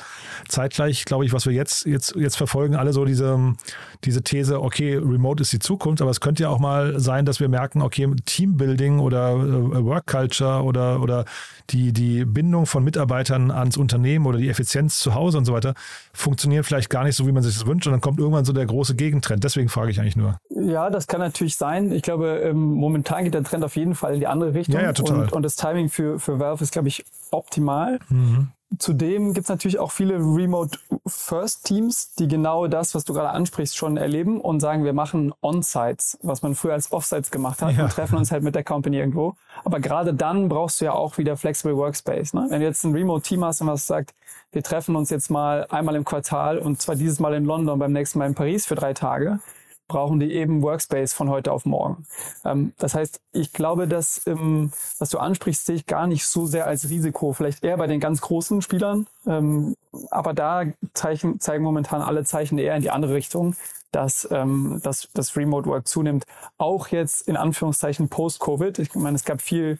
Zeitgleich, 0.47 1.05
glaube 1.05 1.25
ich, 1.25 1.33
was 1.33 1.47
wir 1.47 1.53
jetzt, 1.53 1.87
jetzt, 1.87 2.15
jetzt 2.15 2.35
verfolgen, 2.37 2.75
alle 2.75 2.93
so 2.93 3.03
diese, 3.03 3.55
diese 4.03 4.21
These, 4.21 4.61
okay, 4.61 4.95
Remote 4.97 5.41
ist 5.41 5.51
die 5.53 5.59
Zukunft, 5.59 6.03
aber 6.03 6.11
es 6.11 6.21
könnte 6.21 6.43
ja 6.43 6.49
auch 6.49 6.59
mal 6.59 6.99
sein, 6.99 7.25
dass 7.25 7.39
wir 7.39 7.49
merken, 7.49 7.81
okay, 7.81 8.07
Teambuilding 8.25 8.99
oder 8.99 9.31
äh, 9.31 9.83
Work 9.83 10.05
Culture 10.05 10.61
oder, 10.61 11.01
oder 11.01 11.25
die, 11.71 11.93
die 11.93 12.25
Bindung 12.25 12.67
von 12.67 12.83
Mitarbeitern 12.83 13.49
ans 13.49 13.75
Unternehmen 13.77 14.27
oder 14.27 14.37
die 14.37 14.49
Effizienz 14.49 14.99
zu 14.99 15.15
Hause 15.15 15.39
und 15.39 15.45
so 15.45 15.53
weiter 15.53 15.73
funktionieren 16.13 16.63
vielleicht 16.63 16.91
gar 16.91 17.03
nicht 17.03 17.15
so, 17.15 17.22
wie 17.27 17.31
man 17.31 17.43
sich 17.43 17.53
das 17.53 17.65
wünscht. 17.65 17.87
Und 17.87 17.93
dann 17.93 18.01
kommt 18.01 18.19
irgendwann 18.19 18.45
so 18.45 18.53
der 18.53 18.65
große 18.65 18.95
Gegentrend. 18.95 19.43
Deswegen 19.43 19.69
frage 19.69 19.91
ich 19.91 19.99
eigentlich 19.99 20.15
nur. 20.15 20.37
Ja, 20.49 20.89
das 20.89 21.07
kann 21.07 21.19
natürlich 21.19 21.55
sein. 21.55 21.91
Ich 21.91 22.01
glaube, 22.01 22.41
ähm, 22.43 22.57
momentan 22.57 23.23
geht 23.23 23.33
der 23.33 23.43
Trend 23.43 23.63
auf 23.63 23.75
jeden 23.75 23.95
Fall 23.95 24.13
in 24.13 24.19
die 24.19 24.27
andere 24.27 24.53
Richtung. 24.53 24.75
Ja, 24.75 24.81
ja 24.81 24.93
total. 24.93 25.21
Und, 25.21 25.33
und 25.33 25.43
das 25.43 25.55
Timing 25.55 25.89
für, 25.89 26.19
für 26.19 26.39
Valve 26.39 26.63
ist, 26.63 26.71
glaube 26.71 26.87
ich, 26.87 27.05
optimal. 27.31 27.99
Mhm. 28.09 28.49
Zudem 28.79 29.33
gibt 29.33 29.45
es 29.45 29.49
natürlich 29.49 29.79
auch 29.79 29.91
viele 29.91 30.15
Remote-First-Teams, 30.15 32.15
die 32.15 32.27
genau 32.27 32.67
das, 32.67 32.95
was 32.95 33.03
du 33.03 33.13
gerade 33.13 33.29
ansprichst, 33.29 33.75
schon 33.75 33.97
erleben 33.97 34.41
und 34.41 34.59
sagen, 34.59 34.83
wir 34.83 34.93
machen 34.93 35.33
On-Sites, 35.41 36.17
was 36.21 36.41
man 36.41 36.55
früher 36.55 36.73
als 36.73 36.91
Offsites 36.91 37.29
gemacht 37.29 37.61
hat 37.61 37.75
ja. 37.75 37.83
und 37.83 37.91
treffen 37.91 38.17
uns 38.17 38.31
halt 38.31 38.43
mit 38.43 38.55
der 38.55 38.63
Company 38.63 38.97
irgendwo. 38.97 39.35
Aber 39.63 39.79
gerade 39.79 40.13
dann 40.13 40.49
brauchst 40.49 40.81
du 40.81 40.85
ja 40.85 40.93
auch 40.93 41.17
wieder 41.17 41.37
Flexible 41.37 41.75
Workspace. 41.75 42.33
Ne? 42.33 42.47
Wenn 42.49 42.61
du 42.61 42.65
jetzt 42.65 42.83
ein 42.83 42.93
Remote-Team 42.93 43.43
hast 43.43 43.61
und 43.61 43.67
was 43.67 43.85
sagt, 43.85 44.13
wir 44.51 44.63
treffen 44.63 44.95
uns 44.95 45.09
jetzt 45.09 45.29
mal 45.29 45.65
einmal 45.69 45.95
im 45.95 46.05
Quartal 46.05 46.57
und 46.57 46.81
zwar 46.81 46.95
dieses 46.95 47.19
Mal 47.19 47.33
in 47.33 47.45
London, 47.45 47.79
beim 47.79 47.91
nächsten 47.91 48.19
Mal 48.19 48.27
in 48.27 48.35
Paris 48.35 48.65
für 48.65 48.75
drei 48.75 48.93
Tage, 48.93 49.39
brauchen 49.87 50.19
die 50.19 50.33
eben 50.33 50.61
Workspace 50.61 51.13
von 51.13 51.29
heute 51.29 51.51
auf 51.51 51.65
morgen. 51.65 52.05
Ähm, 52.45 52.73
das 52.77 52.95
heißt, 52.95 53.21
ich 53.31 53.53
glaube, 53.53 53.87
dass, 53.87 54.25
ähm, 54.27 54.71
was 54.97 55.09
du 55.09 55.19
ansprichst, 55.19 55.65
sehe 55.65 55.75
ich 55.75 55.85
gar 55.85 56.07
nicht 56.07 56.25
so 56.25 56.45
sehr 56.45 56.65
als 56.67 56.89
Risiko. 56.89 57.33
Vielleicht 57.33 57.63
eher 57.63 57.77
bei 57.77 57.87
den 57.87 57.99
ganz 57.99 58.21
großen 58.21 58.61
Spielern. 58.61 59.07
Ähm, 59.27 59.75
aber 60.09 60.33
da 60.33 60.63
zeichen, 60.93 61.39
zeigen 61.39 61.63
momentan 61.63 62.01
alle 62.01 62.23
Zeichen 62.23 62.57
eher 62.57 62.75
in 62.75 62.81
die 62.81 62.91
andere 62.91 63.13
Richtung, 63.13 63.55
dass, 63.91 64.27
ähm, 64.31 64.79
dass 64.83 65.09
das 65.13 65.35
Remote 65.35 65.67
Work 65.67 65.87
zunimmt. 65.87 66.25
Auch 66.57 66.87
jetzt 66.87 67.27
in 67.27 67.37
Anführungszeichen 67.37 68.09
post-Covid. 68.09 68.79
Ich 68.79 68.95
meine, 68.95 69.15
es 69.15 69.25
gab 69.25 69.41
viel 69.41 69.79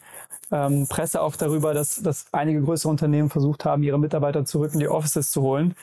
ähm, 0.52 0.86
Presse 0.88 1.20
auch 1.20 1.36
darüber, 1.36 1.74
dass, 1.74 2.00
dass 2.02 2.26
einige 2.32 2.62
größere 2.62 2.90
Unternehmen 2.90 3.30
versucht 3.30 3.64
haben, 3.64 3.82
ihre 3.82 3.98
Mitarbeiter 3.98 4.44
zurück 4.44 4.72
in 4.74 4.80
die 4.80 4.88
Offices 4.88 5.30
zu 5.30 5.42
holen. 5.42 5.74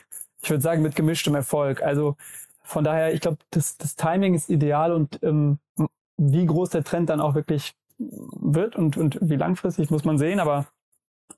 Ich 0.42 0.50
würde 0.50 0.62
sagen, 0.62 0.82
mit 0.82 0.96
gemischtem 0.96 1.34
Erfolg. 1.34 1.82
Also 1.82 2.16
von 2.62 2.84
daher, 2.84 3.12
ich 3.14 3.20
glaube, 3.20 3.38
das, 3.50 3.76
das 3.76 3.96
Timing 3.96 4.34
ist 4.34 4.48
ideal 4.48 4.92
und 4.92 5.22
ähm, 5.22 5.58
wie 6.16 6.46
groß 6.46 6.70
der 6.70 6.84
Trend 6.84 7.10
dann 7.10 7.20
auch 7.20 7.34
wirklich 7.34 7.74
wird 7.98 8.76
und, 8.76 8.96
und 8.96 9.18
wie 9.20 9.36
langfristig 9.36 9.90
muss 9.90 10.04
man 10.04 10.18
sehen, 10.18 10.40
aber 10.40 10.66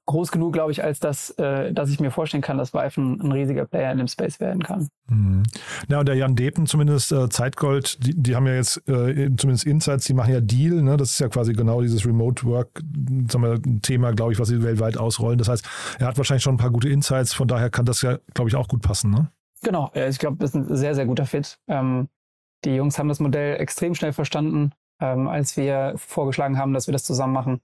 groß 0.06 0.30
genug, 0.32 0.52
glaube 0.52 0.72
ich, 0.72 0.84
als 0.84 1.00
dass, 1.00 1.30
äh, 1.30 1.72
dass 1.72 1.88
ich 1.88 2.00
mir 2.00 2.10
vorstellen 2.10 2.42
kann, 2.42 2.58
dass 2.58 2.74
Vive 2.74 3.00
ein, 3.00 3.20
ein, 3.20 3.32
riesiger 3.32 3.64
Player 3.64 3.90
in 3.92 3.98
dem 3.98 4.06
Space 4.06 4.40
werden 4.40 4.62
kann. 4.62 4.88
Mhm. 5.08 5.42
Ja, 5.88 6.00
und 6.00 6.06
der 6.06 6.16
Jan 6.16 6.36
Depen 6.36 6.66
zumindest, 6.66 7.12
äh, 7.12 7.28
Zeitgold, 7.28 8.04
die, 8.04 8.14
die 8.14 8.36
haben 8.36 8.46
ja 8.46 8.54
jetzt 8.54 8.86
äh, 8.88 9.30
zumindest 9.36 9.64
Insights, 9.64 10.04
die 10.04 10.14
machen 10.14 10.32
ja 10.32 10.40
Deal, 10.40 10.82
ne? 10.82 10.96
das 10.96 11.12
ist 11.12 11.20
ja 11.20 11.28
quasi 11.28 11.52
genau 11.52 11.80
dieses 11.80 12.04
Remote 12.06 12.44
Work, 12.44 12.82
sagen 13.30 13.44
wir, 13.44 13.80
Thema, 13.80 14.12
glaube 14.12 14.32
ich, 14.32 14.38
was 14.38 14.48
sie 14.48 14.62
weltweit 14.62 14.98
ausrollen. 14.98 15.38
Das 15.38 15.48
heißt, 15.48 15.66
er 15.98 16.06
hat 16.06 16.18
wahrscheinlich 16.18 16.42
schon 16.42 16.54
ein 16.54 16.58
paar 16.58 16.70
gute 16.70 16.88
Insights, 16.88 17.32
von 17.32 17.48
daher 17.48 17.70
kann 17.70 17.86
das 17.86 18.02
ja, 18.02 18.18
glaube 18.34 18.50
ich, 18.50 18.56
auch 18.56 18.68
gut 18.68 18.82
passen. 18.82 19.10
Ne? 19.10 19.30
Genau, 19.64 19.90
ich 19.94 20.18
glaube, 20.18 20.36
das 20.38 20.50
ist 20.50 20.56
ein 20.56 20.76
sehr, 20.76 20.94
sehr 20.94 21.06
guter 21.06 21.26
Fit. 21.26 21.58
Ähm, 21.66 22.08
die 22.64 22.76
Jungs 22.76 22.98
haben 22.98 23.08
das 23.08 23.18
Modell 23.18 23.60
extrem 23.60 23.94
schnell 23.94 24.12
verstanden, 24.12 24.72
ähm, 25.00 25.26
als 25.26 25.56
wir 25.56 25.94
vorgeschlagen 25.96 26.58
haben, 26.58 26.72
dass 26.72 26.86
wir 26.86 26.92
das 26.92 27.04
zusammen 27.04 27.32
machen. 27.32 27.60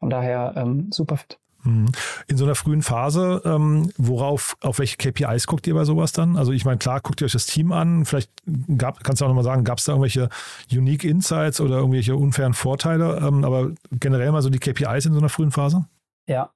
Von 0.00 0.10
daher 0.10 0.54
ähm, 0.56 0.90
super 0.90 1.16
fit. 1.16 1.38
Mhm. 1.64 1.92
In 2.26 2.36
so 2.36 2.44
einer 2.44 2.54
frühen 2.54 2.82
Phase, 2.82 3.40
ähm, 3.44 3.92
worauf, 3.96 4.56
auf 4.62 4.78
welche 4.78 4.96
KPIs 4.96 5.46
guckt 5.46 5.66
ihr 5.66 5.74
bei 5.74 5.84
sowas 5.84 6.12
dann? 6.12 6.36
Also 6.36 6.52
ich 6.52 6.64
meine, 6.64 6.78
klar, 6.78 7.00
guckt 7.00 7.20
ihr 7.20 7.26
euch 7.26 7.32
das 7.32 7.46
Team 7.46 7.70
an, 7.70 8.04
vielleicht 8.04 8.30
gab, 8.76 9.04
kannst 9.04 9.20
du 9.20 9.26
auch 9.26 9.28
nochmal 9.28 9.44
sagen, 9.44 9.62
gab 9.62 9.78
es 9.78 9.84
da 9.84 9.92
irgendwelche 9.92 10.28
Unique 10.72 11.04
Insights 11.04 11.60
oder 11.60 11.76
irgendwelche 11.76 12.16
unfairen 12.16 12.54
Vorteile, 12.54 13.18
ähm, 13.18 13.44
aber 13.44 13.70
generell 13.92 14.32
mal 14.32 14.42
so 14.42 14.50
die 14.50 14.58
KPIs 14.58 15.06
in 15.06 15.12
so 15.12 15.18
einer 15.18 15.28
frühen 15.28 15.52
Phase? 15.52 15.86
Ja, 16.26 16.50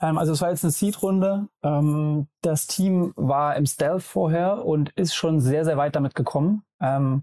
also 0.00 0.32
es 0.32 0.40
war 0.40 0.50
jetzt 0.50 0.64
eine 0.64 0.70
Seed-Runde. 0.70 1.48
Ähm, 1.62 2.26
das 2.40 2.66
Team 2.66 3.12
war 3.16 3.56
im 3.56 3.66
Stealth 3.66 4.02
vorher 4.02 4.64
und 4.64 4.90
ist 4.96 5.14
schon 5.14 5.40
sehr, 5.40 5.64
sehr 5.64 5.76
weit 5.76 5.94
damit 5.94 6.14
gekommen. 6.14 6.62
Ähm, 6.80 7.22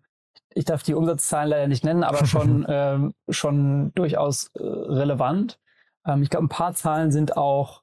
ich 0.54 0.66
darf 0.66 0.84
die 0.84 0.94
Umsatzzahlen 0.94 1.50
leider 1.50 1.68
nicht 1.68 1.84
nennen, 1.84 2.04
aber 2.04 2.26
schon, 2.26 2.66
ähm, 2.70 3.14
schon 3.30 3.92
durchaus 3.96 4.52
äh, 4.56 4.64
relevant. 4.64 5.60
Ähm, 6.06 6.22
ich 6.22 6.30
glaube, 6.30 6.46
ein 6.46 6.50
paar 6.50 6.74
Zahlen 6.74 7.12
sind 7.12 7.36
auch, 7.36 7.82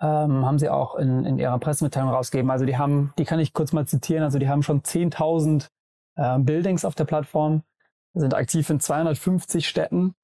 ähm, 0.00 0.46
haben 0.46 0.58
sie 0.58 0.68
auch 0.68 0.94
in, 0.94 1.24
in 1.24 1.38
ihrer 1.38 1.58
Pressemitteilung 1.58 2.10
rausgegeben. 2.10 2.50
Also 2.50 2.66
die 2.66 2.78
haben, 2.78 3.12
die 3.18 3.24
kann 3.24 3.40
ich 3.40 3.52
kurz 3.52 3.72
mal 3.72 3.86
zitieren, 3.86 4.22
also 4.22 4.38
die 4.38 4.48
haben 4.48 4.62
schon 4.62 4.82
10.000 4.82 5.68
äh, 6.16 6.38
Buildings 6.38 6.84
auf 6.84 6.94
der 6.94 7.04
Plattform, 7.04 7.62
sind 8.14 8.34
aktiv 8.34 8.70
in 8.70 8.78
250 8.78 9.68
Städten 9.68 10.14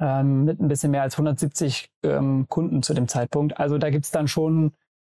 ähm, 0.00 0.44
mit 0.44 0.60
ein 0.60 0.68
bisschen 0.68 0.90
mehr 0.90 1.02
als 1.02 1.14
170 1.14 1.90
ähm, 2.02 2.46
Kunden 2.48 2.82
zu 2.82 2.94
dem 2.94 3.06
Zeitpunkt. 3.06 3.58
Also 3.58 3.78
da 3.78 3.90
gibt's 3.90 4.10
dann 4.10 4.28
schon, 4.28 4.72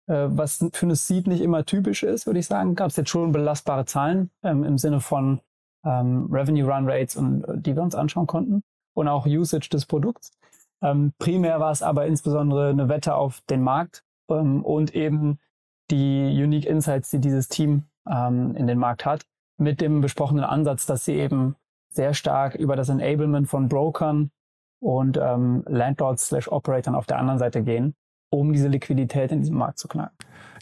äh, 0.07 0.27
was 0.29 0.65
für 0.73 0.87
eine 0.87 0.95
Seed 0.95 1.27
nicht 1.27 1.41
immer 1.41 1.65
typisch 1.65 2.03
ist, 2.03 2.27
würde 2.27 2.41
ich 2.41 2.47
sagen, 2.47 2.75
gab 2.75 2.91
es 2.91 2.97
jetzt 2.97 3.11
schon 3.11 3.33
belastbare 3.33 3.87
Zahlen 3.87 4.31
ähm, 4.43 4.63
im 4.63 4.77
Sinne 4.77 5.01
von 5.01 5.41
ähm, 5.85 6.29
Revenue 6.31 6.71
Run 6.71 6.89
Rates 6.89 7.17
und 7.17 7.45
äh, 7.45 7.59
die 7.59 7.75
wir 7.75 7.83
uns 7.83 7.95
anschauen 7.95 8.27
konnten 8.27 8.63
und 8.95 9.09
auch 9.09 9.27
Usage 9.27 9.71
des 9.71 9.87
Produkts. 9.87 10.33
Ähm, 10.83 11.13
primär 11.19 11.61
war 11.61 11.73
es 11.73 11.83
aber 11.83 12.07
insbesondere 12.07 12.69
eine 12.69 12.91
Wette 12.91 13.15
auf 13.15 13.41
den 13.49 13.63
Markt 13.63 14.05
ähm, 14.29 14.63
und 14.65 14.95
eben 14.95 15.39
die 15.91 16.43
Unique 16.43 16.67
Insights, 16.67 17.11
die 17.11 17.21
dieses 17.21 17.49
Team 17.49 17.85
in 18.07 18.67
den 18.67 18.79
Markt 18.79 19.07
hat, 19.07 19.25
mit 19.57 19.81
dem 19.81 20.03
besprochenen 20.03 20.45
Ansatz, 20.45 20.85
dass 20.85 21.07
sie 21.07 21.15
eben 21.15 21.57
sehr 21.89 22.13
stark 22.13 22.55
über 22.55 22.77
das 22.77 22.91
Enablement 22.91 23.49
von 23.49 23.71
Brokern 23.71 24.31
und 24.85 25.19
ähm, 25.21 25.65
Landlords 25.67 26.27
slash 26.27 26.49
Operatoren 26.49 26.95
auf 26.95 27.07
der 27.07 27.19
anderen 27.19 27.39
Seite 27.39 27.63
gehen, 27.63 27.95
um 28.31 28.53
diese 28.53 28.69
Liquidität 28.69 29.33
in 29.33 29.41
diesem 29.41 29.57
Markt 29.57 29.79
zu 29.79 29.89
knacken. 29.89 30.15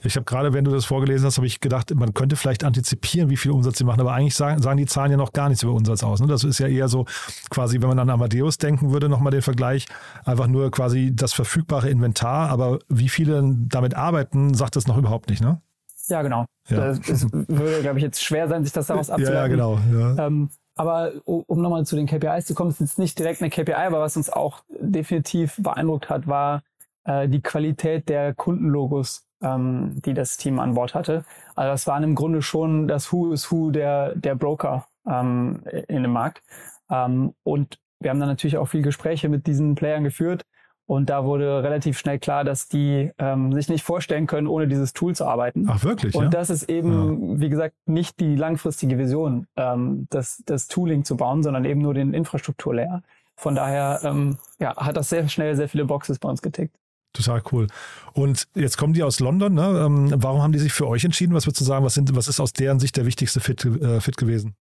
Ich 0.05 0.17
habe 0.17 0.25
gerade, 0.25 0.53
wenn 0.53 0.65
du 0.65 0.71
das 0.71 0.85
vorgelesen 0.85 1.27
hast, 1.27 1.37
habe 1.37 1.47
ich 1.47 1.61
gedacht, 1.61 1.95
man 1.95 2.15
könnte 2.15 2.37
vielleicht 2.37 2.65
antizipieren, 2.65 3.31
wie 3.31 3.37
viel 3.37 3.51
Umsatz 3.51 3.79
sie 3.79 3.85
machen, 3.85 4.01
aber 4.01 4.13
eigentlich 4.13 4.35
sagen, 4.35 4.61
sagen 4.61 4.77
die 4.77 4.87
Zahlen 4.87 5.13
ja 5.13 5.17
noch 5.17 5.33
gar 5.33 5.49
nichts 5.49 5.63
über 5.63 5.73
Umsatz 5.73 6.03
aus. 6.03 6.21
Ne? 6.21 6.27
Das 6.27 6.45
ist 6.45 6.59
ja 6.59 6.67
eher 6.67 6.89
so 6.89 7.05
quasi, 7.51 7.81
wenn 7.81 7.89
man 7.89 7.99
an 7.99 8.11
Amadeus 8.11 8.59
denken 8.59 8.93
würde, 8.93 9.09
nochmal 9.09 9.31
den 9.33 9.43
Vergleich, 9.43 9.87
einfach 10.25 10.47
nur 10.47 10.71
quasi 10.71 11.13
das 11.15 11.33
verfügbare 11.33 11.89
Inventar, 11.89 12.49
aber 12.51 12.79
wie 12.89 13.09
viele 13.09 13.43
damit 13.69 13.95
arbeiten, 13.95 14.55
sagt 14.55 14.77
das 14.77 14.87
noch 14.87 14.99
überhaupt 14.99 15.31
nicht, 15.31 15.43
ne? 15.43 15.61
Ja, 16.09 16.23
genau. 16.23 16.47
Ja. 16.69 16.89
Es 16.89 17.27
würde, 17.33 17.81
glaube 17.81 17.99
ich, 17.99 18.05
jetzt 18.05 18.23
schwer 18.23 18.49
sein, 18.49 18.65
sich 18.65 18.73
das 18.73 18.87
daraus 18.89 19.09
abzuleiten. 19.09 19.35
Ja, 19.35 19.43
ja 19.43 19.49
genau. 19.49 19.79
Ja. 19.93 20.27
Ähm, 20.27 20.51
aber 20.75 21.13
um 21.25 21.61
nochmal 21.61 21.85
zu 21.85 21.97
den 21.97 22.07
KPIs 22.07 22.47
zu 22.47 22.55
kommen, 22.55 22.71
ist 22.71 22.81
jetzt 22.81 22.99
nicht 22.99 23.19
direkt 23.19 23.43
eine 23.43 23.51
KPI, 23.51 23.75
aber 23.75 24.01
was 24.01 24.17
uns 24.17 24.31
auch 24.31 24.63
definitiv 24.71 25.57
beeindruckt 25.59 26.09
hat, 26.09 26.27
war 26.27 26.63
äh, 27.05 27.29
die 27.29 27.43
Qualität 27.43 28.09
der 28.09 28.35
Kundenlogos, 28.35 29.27
ähm, 29.43 30.01
die 30.05 30.15
das 30.15 30.37
Team 30.37 30.59
an 30.59 30.75
Bord 30.75 30.95
hatte. 30.95 31.25
Also 31.55 31.73
das 31.73 31.87
waren 31.87 32.03
im 32.03 32.15
Grunde 32.15 32.43
schon 32.43 32.89
das 32.89 33.13
Who 33.13 33.33
is 33.33 33.51
Who 33.51 33.71
der, 33.71 34.15
der 34.17 34.35
Broker 34.35 34.87
ähm, 35.07 35.63
in 35.89 36.03
dem 36.03 36.13
Markt. 36.13 36.43
Ähm, 36.91 37.35
und 37.43 37.79
wir 38.01 38.11
haben 38.11 38.21
dann 38.21 38.29
natürlich 38.29 38.57
auch 38.57 38.67
viel 38.67 38.83
Gespräche 38.83 39.29
mit 39.29 39.47
diesen 39.47 39.75
Playern 39.75 40.05
geführt. 40.05 40.45
Und 40.93 41.09
da 41.09 41.25
wurde 41.25 41.63
relativ 41.63 41.99
schnell 41.99 42.19
klar, 42.19 42.45
dass 42.45 42.69
die 42.69 43.11
ähm, 43.17 43.51
sich 43.55 43.71
nicht 43.71 43.83
vorstellen 43.83 44.27
können, 44.27 44.47
ohne 44.47 44.69
dieses 44.69 44.93
Tool 44.93 45.15
zu 45.15 45.25
arbeiten. 45.25 45.67
Ach 45.67 45.83
wirklich? 45.85 46.15
Und 46.15 46.25
ja? 46.25 46.29
das 46.29 46.51
ist 46.51 46.69
eben, 46.69 47.31
ja. 47.33 47.41
wie 47.41 47.49
gesagt, 47.49 47.75
nicht 47.87 48.21
die 48.21 48.37
langfristige 48.37 48.99
Vision, 48.99 49.47
ähm, 49.57 50.07
das, 50.11 50.43
das 50.45 50.69
Tooling 50.69 51.05
zu 51.05 51.17
bauen, 51.17 51.43
sondern 51.43 51.65
eben 51.65 51.81
nur 51.81 51.95
den 51.95 52.13
Infrastrukturlayer. 52.13 53.03
Von 53.37 53.55
daher 53.55 54.01
ähm, 54.05 54.37
ja, 54.59 54.77
hat 54.77 54.99
das 54.99 55.09
sehr 55.09 55.27
schnell 55.31 55.57
sehr 55.57 55.71
viele 55.71 55.87
Boxes 55.87 56.19
bei 56.19 56.29
uns 56.29 56.43
getickt. 56.43 56.77
Total 57.15 57.41
cool. 57.53 57.69
Und 58.13 58.49
jetzt 58.55 58.77
kommen 58.77 58.93
die 58.93 59.03
aus 59.03 59.19
London. 59.19 59.55
Ne? 59.55 59.83
Ähm, 59.87 60.13
warum 60.17 60.43
haben 60.43 60.53
die 60.53 60.59
sich 60.59 60.75
für 60.75 60.87
euch 60.87 61.07
entschieden? 61.07 61.33
Was 61.33 61.47
würdest 61.47 61.63
du 61.63 61.65
sagen? 61.65 61.87
Was, 61.87 61.95
sind, 61.95 62.15
was 62.15 62.29
ist 62.29 62.39
aus 62.39 62.53
deren 62.53 62.81
Sicht 62.81 62.99
der 62.99 63.07
wichtigste 63.07 63.41
Fit, 63.41 63.65
äh, 63.65 64.03
Fit 64.03 64.19
gewesen? 64.19 64.57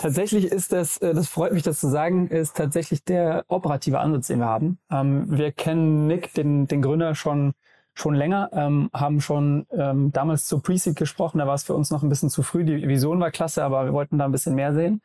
Tatsächlich 0.00 0.46
ist 0.46 0.72
das, 0.72 0.96
äh, 1.02 1.12
das 1.12 1.28
freut 1.28 1.52
mich, 1.52 1.62
das 1.62 1.78
zu 1.78 1.88
sagen, 1.88 2.28
ist 2.28 2.56
tatsächlich 2.56 3.04
der 3.04 3.44
operative 3.48 4.00
Ansatz, 4.00 4.28
den 4.28 4.38
wir 4.38 4.46
haben. 4.46 4.78
Ähm, 4.90 5.26
wir 5.28 5.52
kennen 5.52 6.06
Nick, 6.06 6.32
den, 6.32 6.66
den 6.66 6.80
Gründer, 6.80 7.14
schon, 7.14 7.52
schon 7.92 8.14
länger, 8.14 8.48
ähm, 8.54 8.88
haben 8.94 9.20
schon 9.20 9.66
ähm, 9.70 10.10
damals 10.10 10.46
zu 10.46 10.60
Preseed 10.60 10.96
gesprochen. 10.96 11.36
Da 11.36 11.46
war 11.46 11.54
es 11.54 11.64
für 11.64 11.74
uns 11.74 11.90
noch 11.90 12.02
ein 12.02 12.08
bisschen 12.08 12.30
zu 12.30 12.42
früh. 12.42 12.64
Die 12.64 12.88
Vision 12.88 13.20
war 13.20 13.30
klasse, 13.30 13.62
aber 13.62 13.84
wir 13.84 13.92
wollten 13.92 14.16
da 14.16 14.24
ein 14.24 14.32
bisschen 14.32 14.54
mehr 14.54 14.72
sehen. 14.72 15.02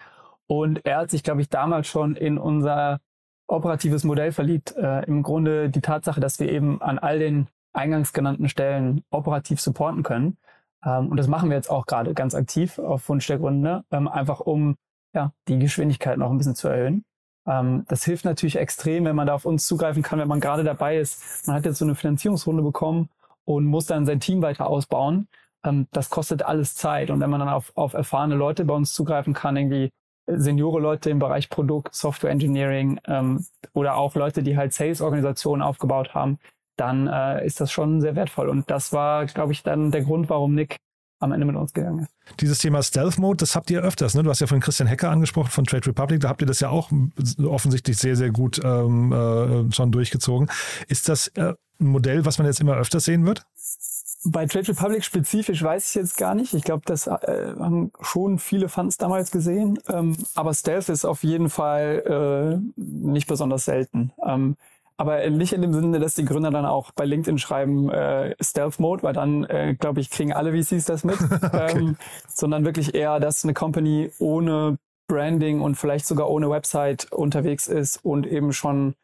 Und 0.48 0.86
er 0.86 1.00
hat 1.00 1.12
sich, 1.12 1.24
glaube 1.24 1.42
ich, 1.42 1.50
damals 1.50 1.88
schon 1.88 2.16
in 2.16 2.38
unser 2.38 3.02
operatives 3.48 4.06
Modell 4.06 4.32
verliebt. 4.32 4.78
Äh, 4.78 5.04
Im 5.08 5.24
Grunde 5.24 5.70
die 5.70 5.82
Tatsache, 5.82 6.22
dass 6.22 6.40
wir 6.40 6.50
eben 6.50 6.82
an 6.82 7.00
all 7.00 7.20
den 7.20 7.48
eingangs 7.74 8.14
genannten 8.14 8.48
Stellen 8.48 9.04
operativ 9.10 9.60
supporten 9.60 10.04
können. 10.04 10.38
Und 10.82 11.18
das 11.18 11.28
machen 11.28 11.50
wir 11.50 11.58
jetzt 11.58 11.72
auch 11.72 11.88
gerade 11.88 12.14
ganz 12.14 12.36
aktiv 12.36 12.78
auf 12.78 13.10
Wunsch 13.10 13.26
der 13.26 13.40
Gründer, 13.40 13.84
einfach 13.90 14.40
um 14.40 14.76
ja, 15.16 15.32
die 15.48 15.58
Geschwindigkeit 15.58 16.18
noch 16.18 16.30
ein 16.30 16.38
bisschen 16.38 16.56
zu 16.56 16.68
erhöhen. 16.68 17.06
Ähm, 17.48 17.86
das 17.88 18.04
hilft 18.04 18.26
natürlich 18.26 18.58
extrem, 18.58 19.06
wenn 19.06 19.16
man 19.16 19.28
da 19.28 19.34
auf 19.34 19.46
uns 19.46 19.66
zugreifen 19.66 20.04
kann, 20.04 20.20
wenn 20.20 20.28
man 20.28 20.40
gerade 20.40 20.64
dabei 20.64 20.98
ist. 20.98 21.48
Man 21.48 21.56
hat 21.56 21.66
jetzt 21.66 21.80
so 21.80 21.86
eine 21.86 21.96
Finanzierungsrunde 21.96 22.62
bekommen 22.62 23.10
und 23.46 23.66
muss 23.66 23.86
dann 23.86 24.06
sein 24.06 24.20
Team 24.20 24.42
weiter 24.42 24.68
ausbauen. 24.68 25.28
Ähm, 25.64 25.88
das 25.92 26.10
kostet 26.10 26.44
alles 26.44 26.76
Zeit. 26.76 27.10
Und 27.10 27.22
wenn 27.22 27.30
man 27.30 27.40
dann 27.40 27.50
auf, 27.50 27.72
auf 27.76 27.94
erfahrene 27.94 28.36
Leute 28.36 28.66
bei 28.66 28.74
uns 28.74 28.94
zugreifen 28.94 29.34
kann, 29.34 29.58
irgendwie 29.58 29.92
Seniore 30.28 30.80
Leute 30.80 31.10
im 31.12 31.20
Bereich 31.20 31.50
Produkt, 31.50 31.94
Software 31.96 32.32
Engineering 32.32 33.00
ähm, 33.06 33.46
oder 33.74 33.96
auch 33.96 34.16
Leute, 34.16 34.44
die 34.44 34.58
halt 34.58 34.74
Sales-Organisationen 34.74 35.62
aufgebaut 35.62 36.14
haben, 36.16 36.40
dann 36.78 37.08
äh, 37.08 37.46
ist 37.46 37.62
das 37.62 37.72
schon 37.72 38.02
sehr 38.02 38.16
wertvoll. 38.16 38.50
Und 38.50 38.70
das 38.70 38.92
war, 38.92 39.28
glaube 39.28 39.54
ich, 39.54 39.64
dann 39.64 39.92
der 39.92 40.02
Grund, 40.02 40.30
warum 40.30 40.56
Nick 40.56 40.78
am 41.20 41.32
Ende 41.32 41.46
mit 41.46 41.56
uns 41.56 41.74
gegangen 41.74 42.00
ist. 42.00 42.14
Dieses 42.40 42.60
Thema 42.60 42.84
Stealth 42.84 43.18
Mode, 43.18 43.38
das 43.38 43.56
habt 43.56 43.70
ihr 43.72 43.82
öfters, 43.82 44.16
ne? 44.16 44.24
Du 44.24 44.30
hast 44.30 44.42
ja 44.42 44.48
von 44.48 44.60
Christian 44.60 44.88
Hecker 44.88 45.10
angesprochen, 45.10 45.50
von 45.50 45.66
Trade 45.66 45.88
Republic, 45.88 46.20
da 46.22 46.30
habt 46.30 46.42
ihr 46.42 46.48
das 46.48 46.60
ja 46.60 46.70
auch 46.70 46.92
offensichtlich 47.44 47.98
sehr, 47.98 48.16
sehr 48.16 48.32
gut 48.32 48.60
ähm, 48.64 49.12
äh, 49.12 49.72
schon 49.74 49.92
durchgezogen. 49.92 50.50
Ist 50.88 51.10
das 51.10 51.28
äh, 51.30 51.54
ein 51.80 51.88
Modell, 51.88 52.26
was 52.26 52.38
man 52.38 52.48
jetzt 52.48 52.60
immer 52.60 52.76
öfter 52.76 53.00
sehen 53.00 53.26
wird? 53.26 53.46
Bei 54.28 54.48
Trade 54.48 54.70
Republic 54.70 55.04
spezifisch 55.04 55.62
weiß 55.62 55.90
ich 55.90 55.96
jetzt 55.96 56.18
gar 56.18 56.34
nicht. 56.34 56.54
Ich 56.56 56.64
glaube, 56.64 56.82
das 56.86 57.06
äh, 57.06 57.54
haben 57.60 57.92
schon 58.02 58.40
viele 58.40 58.70
Fans 58.70 58.98
damals 58.98 59.30
gesehen. 59.30 59.78
Ähm, 59.88 60.18
aber 60.34 60.54
Stealth 60.56 60.90
ist 60.90 61.06
auf 61.06 61.24
jeden 61.24 61.50
Fall 61.50 62.62
äh, 62.76 62.82
nicht 62.82 63.28
besonders 63.28 63.66
selten. 63.66 64.12
Ähm, 64.26 64.58
aber 64.98 65.30
nicht 65.30 65.54
in 65.54 65.62
dem 65.62 65.74
Sinne, 65.74 66.00
dass 66.00 66.16
die 66.16 66.26
Gründer 66.26 66.52
dann 66.52 66.66
auch 66.66 66.92
bei 66.92 67.06
LinkedIn 67.06 67.38
schreiben 67.38 67.90
äh, 67.90 68.36
Stealth 68.42 68.80
Mode, 68.80 69.04
weil 69.04 69.14
dann, 69.14 69.44
äh, 69.46 69.76
glaube 69.78 70.00
ich, 70.00 70.10
kriegen 70.10 70.34
alle 70.34 70.52
VCs 70.52 70.86
das 70.86 71.04
mit. 71.04 71.20
okay. 71.32 71.78
ähm, 71.78 71.98
sondern 72.28 72.66
wirklich 72.66 72.96
eher, 72.96 73.20
dass 73.20 73.44
eine 73.44 73.54
Company 73.54 74.12
ohne 74.20 74.78
Branding 75.08 75.62
und 75.62 75.76
vielleicht 75.76 76.08
sogar 76.08 76.30
ohne 76.30 76.50
Website 76.50 77.12
unterwegs 77.12 77.68
ist 77.68 78.04
und 78.04 78.26
eben 78.26 78.54
schon 78.54 78.96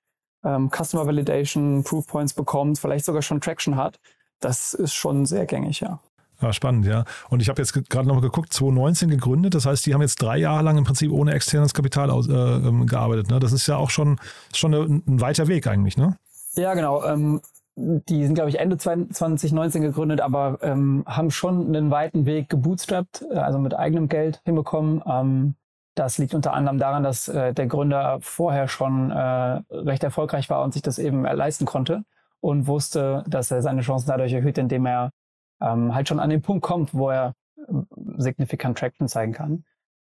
ähm, 0.44 0.72
Customer 0.72 1.06
Validation, 1.06 1.84
Proof 1.84 2.08
Points 2.08 2.34
bekommt, 2.34 2.80
vielleicht 2.80 3.06
sogar 3.06 3.22
schon 3.22 3.42
Traction 3.42 3.76
hat 3.76 4.00
das 4.42 4.74
ist 4.74 4.94
schon 4.94 5.26
sehr 5.26 5.46
gängig, 5.46 5.80
ja. 5.80 6.00
Ja, 6.42 6.54
spannend, 6.54 6.86
ja. 6.86 7.04
Und 7.30 7.42
ich 7.42 7.50
habe 7.50 7.62
jetzt 7.62 7.74
gerade 7.90 8.08
noch 8.08 8.16
mal 8.16 8.22
geguckt, 8.22 8.52
2019 8.52 9.10
gegründet. 9.10 9.54
Das 9.54 9.66
heißt, 9.66 9.86
die 9.86 9.94
haben 9.94 10.02
jetzt 10.02 10.22
drei 10.22 10.38
Jahre 10.38 10.64
lang 10.64 10.78
im 10.78 10.84
Prinzip 10.84 11.12
ohne 11.12 11.34
externes 11.34 11.74
Kapital 11.74 12.10
aus, 12.10 12.28
äh, 12.28 12.34
ähm, 12.34 12.88
gearbeitet. 12.88 13.30
Ne? 13.30 13.40
Das 13.40 13.52
ist 13.52 13.68
ja 13.68 13.78
auch 13.78 13.90
schon, 13.90 14.20
schon 14.54 14.74
ein, 14.74 15.04
ein 15.08 15.22
weiter 15.22 15.48
Weg 15.48 15.68
eigentlich, 15.68 15.98
ne? 15.98 16.18
Ja, 16.56 16.74
genau. 16.74 17.04
Ähm, 17.06 17.42
die 17.76 18.26
sind, 18.26 18.34
glaube 18.36 18.50
ich, 18.50 18.60
Ende 18.60 18.78
2019 18.78 19.82
gegründet, 19.82 20.20
aber 20.20 20.60
ähm, 20.62 21.04
haben 21.08 21.32
schon 21.32 21.68
einen 21.68 21.92
weiten 21.92 22.26
Weg 22.26 22.50
gebootstrapped, 22.50 23.26
äh, 23.32 23.38
also 23.38 23.60
mit 23.60 23.76
eigenem 23.76 24.10
Geld 24.10 24.42
hinbekommen. 24.46 25.02
Ähm, 25.06 25.56
das 25.96 26.18
liegt 26.18 26.34
unter 26.34 26.54
anderem 26.54 26.80
daran, 26.80 27.04
dass 27.04 27.28
äh, 27.28 27.54
der 27.54 27.68
Gründer 27.68 28.20
vorher 28.22 28.68
schon 28.68 29.12
äh, 29.12 29.62
recht 29.70 30.04
erfolgreich 30.04 30.50
war 30.50 30.64
und 30.64 30.74
sich 30.74 30.82
das 30.82 31.00
eben 31.00 31.24
leisten 31.24 31.66
konnte 31.66 32.04
und 32.40 32.68
wusste, 32.68 33.24
dass 33.28 33.52
er 33.52 33.62
seine 33.62 33.82
Chancen 33.82 34.08
dadurch 34.08 34.34
erhöht, 34.34 34.58
indem 34.58 34.86
er 34.86 35.12
ähm, 35.62 35.94
halt 35.94 36.08
schon 36.08 36.20
an 36.20 36.30
den 36.30 36.42
Punkt 36.42 36.64
kommt, 36.64 36.94
wo 36.94 37.10
er 37.10 37.36
ähm, 37.70 37.88
signifikant 38.18 38.78
Traction 38.78 39.08
zeigen 39.08 39.34
kann. 39.34 39.64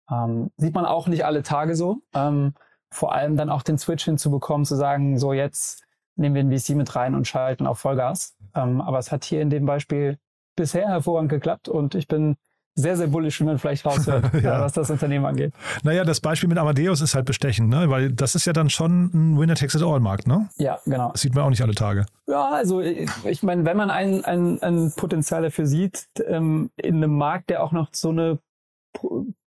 Ähm, 0.09 0.51
sieht 0.57 0.75
man 0.75 0.85
auch 0.85 1.07
nicht 1.07 1.25
alle 1.25 1.43
Tage 1.43 1.75
so. 1.75 1.97
Ähm, 2.13 2.53
vor 2.89 3.13
allem 3.13 3.35
dann 3.35 3.49
auch 3.49 3.63
den 3.63 3.77
Switch 3.77 4.05
hinzubekommen, 4.05 4.65
zu 4.65 4.75
sagen, 4.75 5.19
so 5.19 5.33
jetzt 5.33 5.83
nehmen 6.15 6.35
wir 6.35 6.43
den 6.43 6.57
VC 6.57 6.75
mit 6.75 6.95
rein 6.95 7.15
und 7.15 7.27
schalten 7.27 7.67
auf 7.67 7.79
Vollgas. 7.79 8.35
Ähm, 8.55 8.81
aber 8.81 8.99
es 8.99 9.11
hat 9.11 9.23
hier 9.23 9.41
in 9.41 9.49
dem 9.49 9.65
Beispiel 9.65 10.17
bisher 10.55 10.87
hervorragend 10.87 11.29
geklappt 11.29 11.67
und 11.69 11.95
ich 11.95 12.07
bin 12.07 12.37
sehr, 12.77 12.95
sehr 12.95 13.07
bullish, 13.07 13.41
wie 13.41 13.43
man 13.43 13.57
vielleicht 13.57 13.85
raushört, 13.85 14.33
ja. 14.41 14.61
was 14.61 14.73
das 14.73 14.89
Unternehmen 14.91 15.25
angeht. 15.25 15.53
Naja, 15.83 16.05
das 16.05 16.21
Beispiel 16.21 16.47
mit 16.47 16.59
Amadeus 16.59 17.01
ist 17.01 17.15
halt 17.15 17.25
bestechend, 17.25 17.69
ne? 17.69 17.89
weil 17.89 18.11
das 18.11 18.35
ist 18.35 18.45
ja 18.45 18.53
dann 18.53 18.69
schon 18.69 19.09
ein 19.13 19.39
Winner-Takes-it-all-Markt, 19.39 20.27
ne? 20.27 20.47
Ja, 20.57 20.79
genau. 20.85 21.11
Das 21.11 21.21
sieht 21.21 21.33
man 21.33 21.43
auch 21.43 21.49
nicht 21.49 21.63
alle 21.63 21.73
Tage. 21.73 22.05
Ja, 22.27 22.51
also 22.51 22.79
ich, 22.79 23.09
ich 23.25 23.41
meine, 23.41 23.65
wenn 23.65 23.77
man 23.77 23.89
ein, 23.89 24.23
ein, 24.23 24.61
ein 24.61 24.93
Potenzial 24.95 25.41
dafür 25.41 25.65
sieht, 25.65 26.07
ähm, 26.27 26.69
in 26.77 26.97
einem 26.97 27.17
Markt, 27.17 27.49
der 27.49 27.63
auch 27.63 27.71
noch 27.71 27.89
so 27.93 28.09
eine 28.09 28.37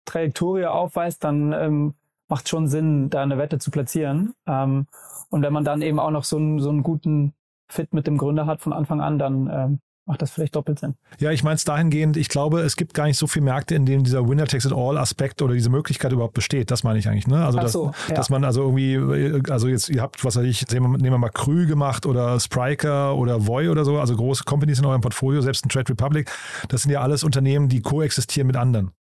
Trajektorie 0.04 0.66
aufweist, 0.66 1.22
dann 1.22 1.52
ähm, 1.52 1.94
macht 2.28 2.48
schon 2.48 2.66
Sinn, 2.66 3.10
da 3.10 3.22
eine 3.22 3.38
Wette 3.38 3.58
zu 3.58 3.70
platzieren. 3.70 4.34
Ähm, 4.46 4.86
und 5.30 5.42
wenn 5.42 5.52
man 5.52 5.64
dann 5.64 5.82
eben 5.82 6.00
auch 6.00 6.10
noch 6.10 6.24
so 6.24 6.36
einen, 6.36 6.58
so 6.58 6.68
einen 6.68 6.82
guten 6.82 7.34
Fit 7.68 7.94
mit 7.94 8.08
dem 8.08 8.18
Gründer 8.18 8.46
hat 8.46 8.60
von 8.60 8.72
Anfang 8.72 9.00
an, 9.00 9.18
dann 9.20 9.50
ähm, 9.52 9.80
macht 10.06 10.22
das 10.22 10.30
vielleicht 10.30 10.56
doppelt 10.56 10.78
Sinn. 10.78 10.94
Ja, 11.18 11.30
ich 11.30 11.44
meine 11.44 11.56
es 11.56 11.64
dahingehend, 11.64 12.16
ich 12.16 12.28
glaube, 12.28 12.60
es 12.60 12.76
gibt 12.76 12.94
gar 12.94 13.04
nicht 13.04 13.16
so 13.16 13.26
viele 13.26 13.44
Märkte, 13.44 13.74
in 13.74 13.86
denen 13.86 14.04
dieser 14.04 14.28
Winner-Takes-it-all-Aspekt 14.28 15.42
oder 15.42 15.54
diese 15.54 15.70
Möglichkeit 15.70 16.12
überhaupt 16.12 16.34
besteht. 16.34 16.70
Das 16.70 16.82
meine 16.82 16.98
ich 16.98 17.08
eigentlich. 17.08 17.26
Ne? 17.26 17.44
Also, 17.44 17.58
dass, 17.58 17.72
so, 17.72 17.92
ja. 18.08 18.14
dass 18.14 18.30
man 18.30 18.44
also 18.44 18.62
irgendwie, 18.62 19.40
also 19.50 19.68
jetzt, 19.68 19.88
ihr 19.88 20.02
habt, 20.02 20.24
was 20.24 20.36
weiß 20.36 20.44
ich, 20.44 20.66
nehmen 20.70 21.02
wir 21.02 21.18
mal 21.18 21.30
Krü 21.30 21.66
gemacht 21.66 22.06
oder 22.06 22.40
Spriker 22.40 23.14
oder 23.16 23.46
Voy 23.46 23.68
oder 23.68 23.84
so, 23.84 23.98
also 23.98 24.16
große 24.16 24.44
Companies 24.44 24.78
in 24.78 24.86
eurem 24.86 25.00
Portfolio, 25.00 25.40
selbst 25.42 25.64
ein 25.64 25.68
Trade 25.68 25.90
Republic. 25.90 26.30
Das 26.68 26.82
sind 26.82 26.90
ja 26.90 27.00
alles 27.00 27.22
Unternehmen, 27.22 27.68
die 27.68 27.80
koexistieren 27.80 28.46
mit 28.46 28.56
anderen. 28.56 28.90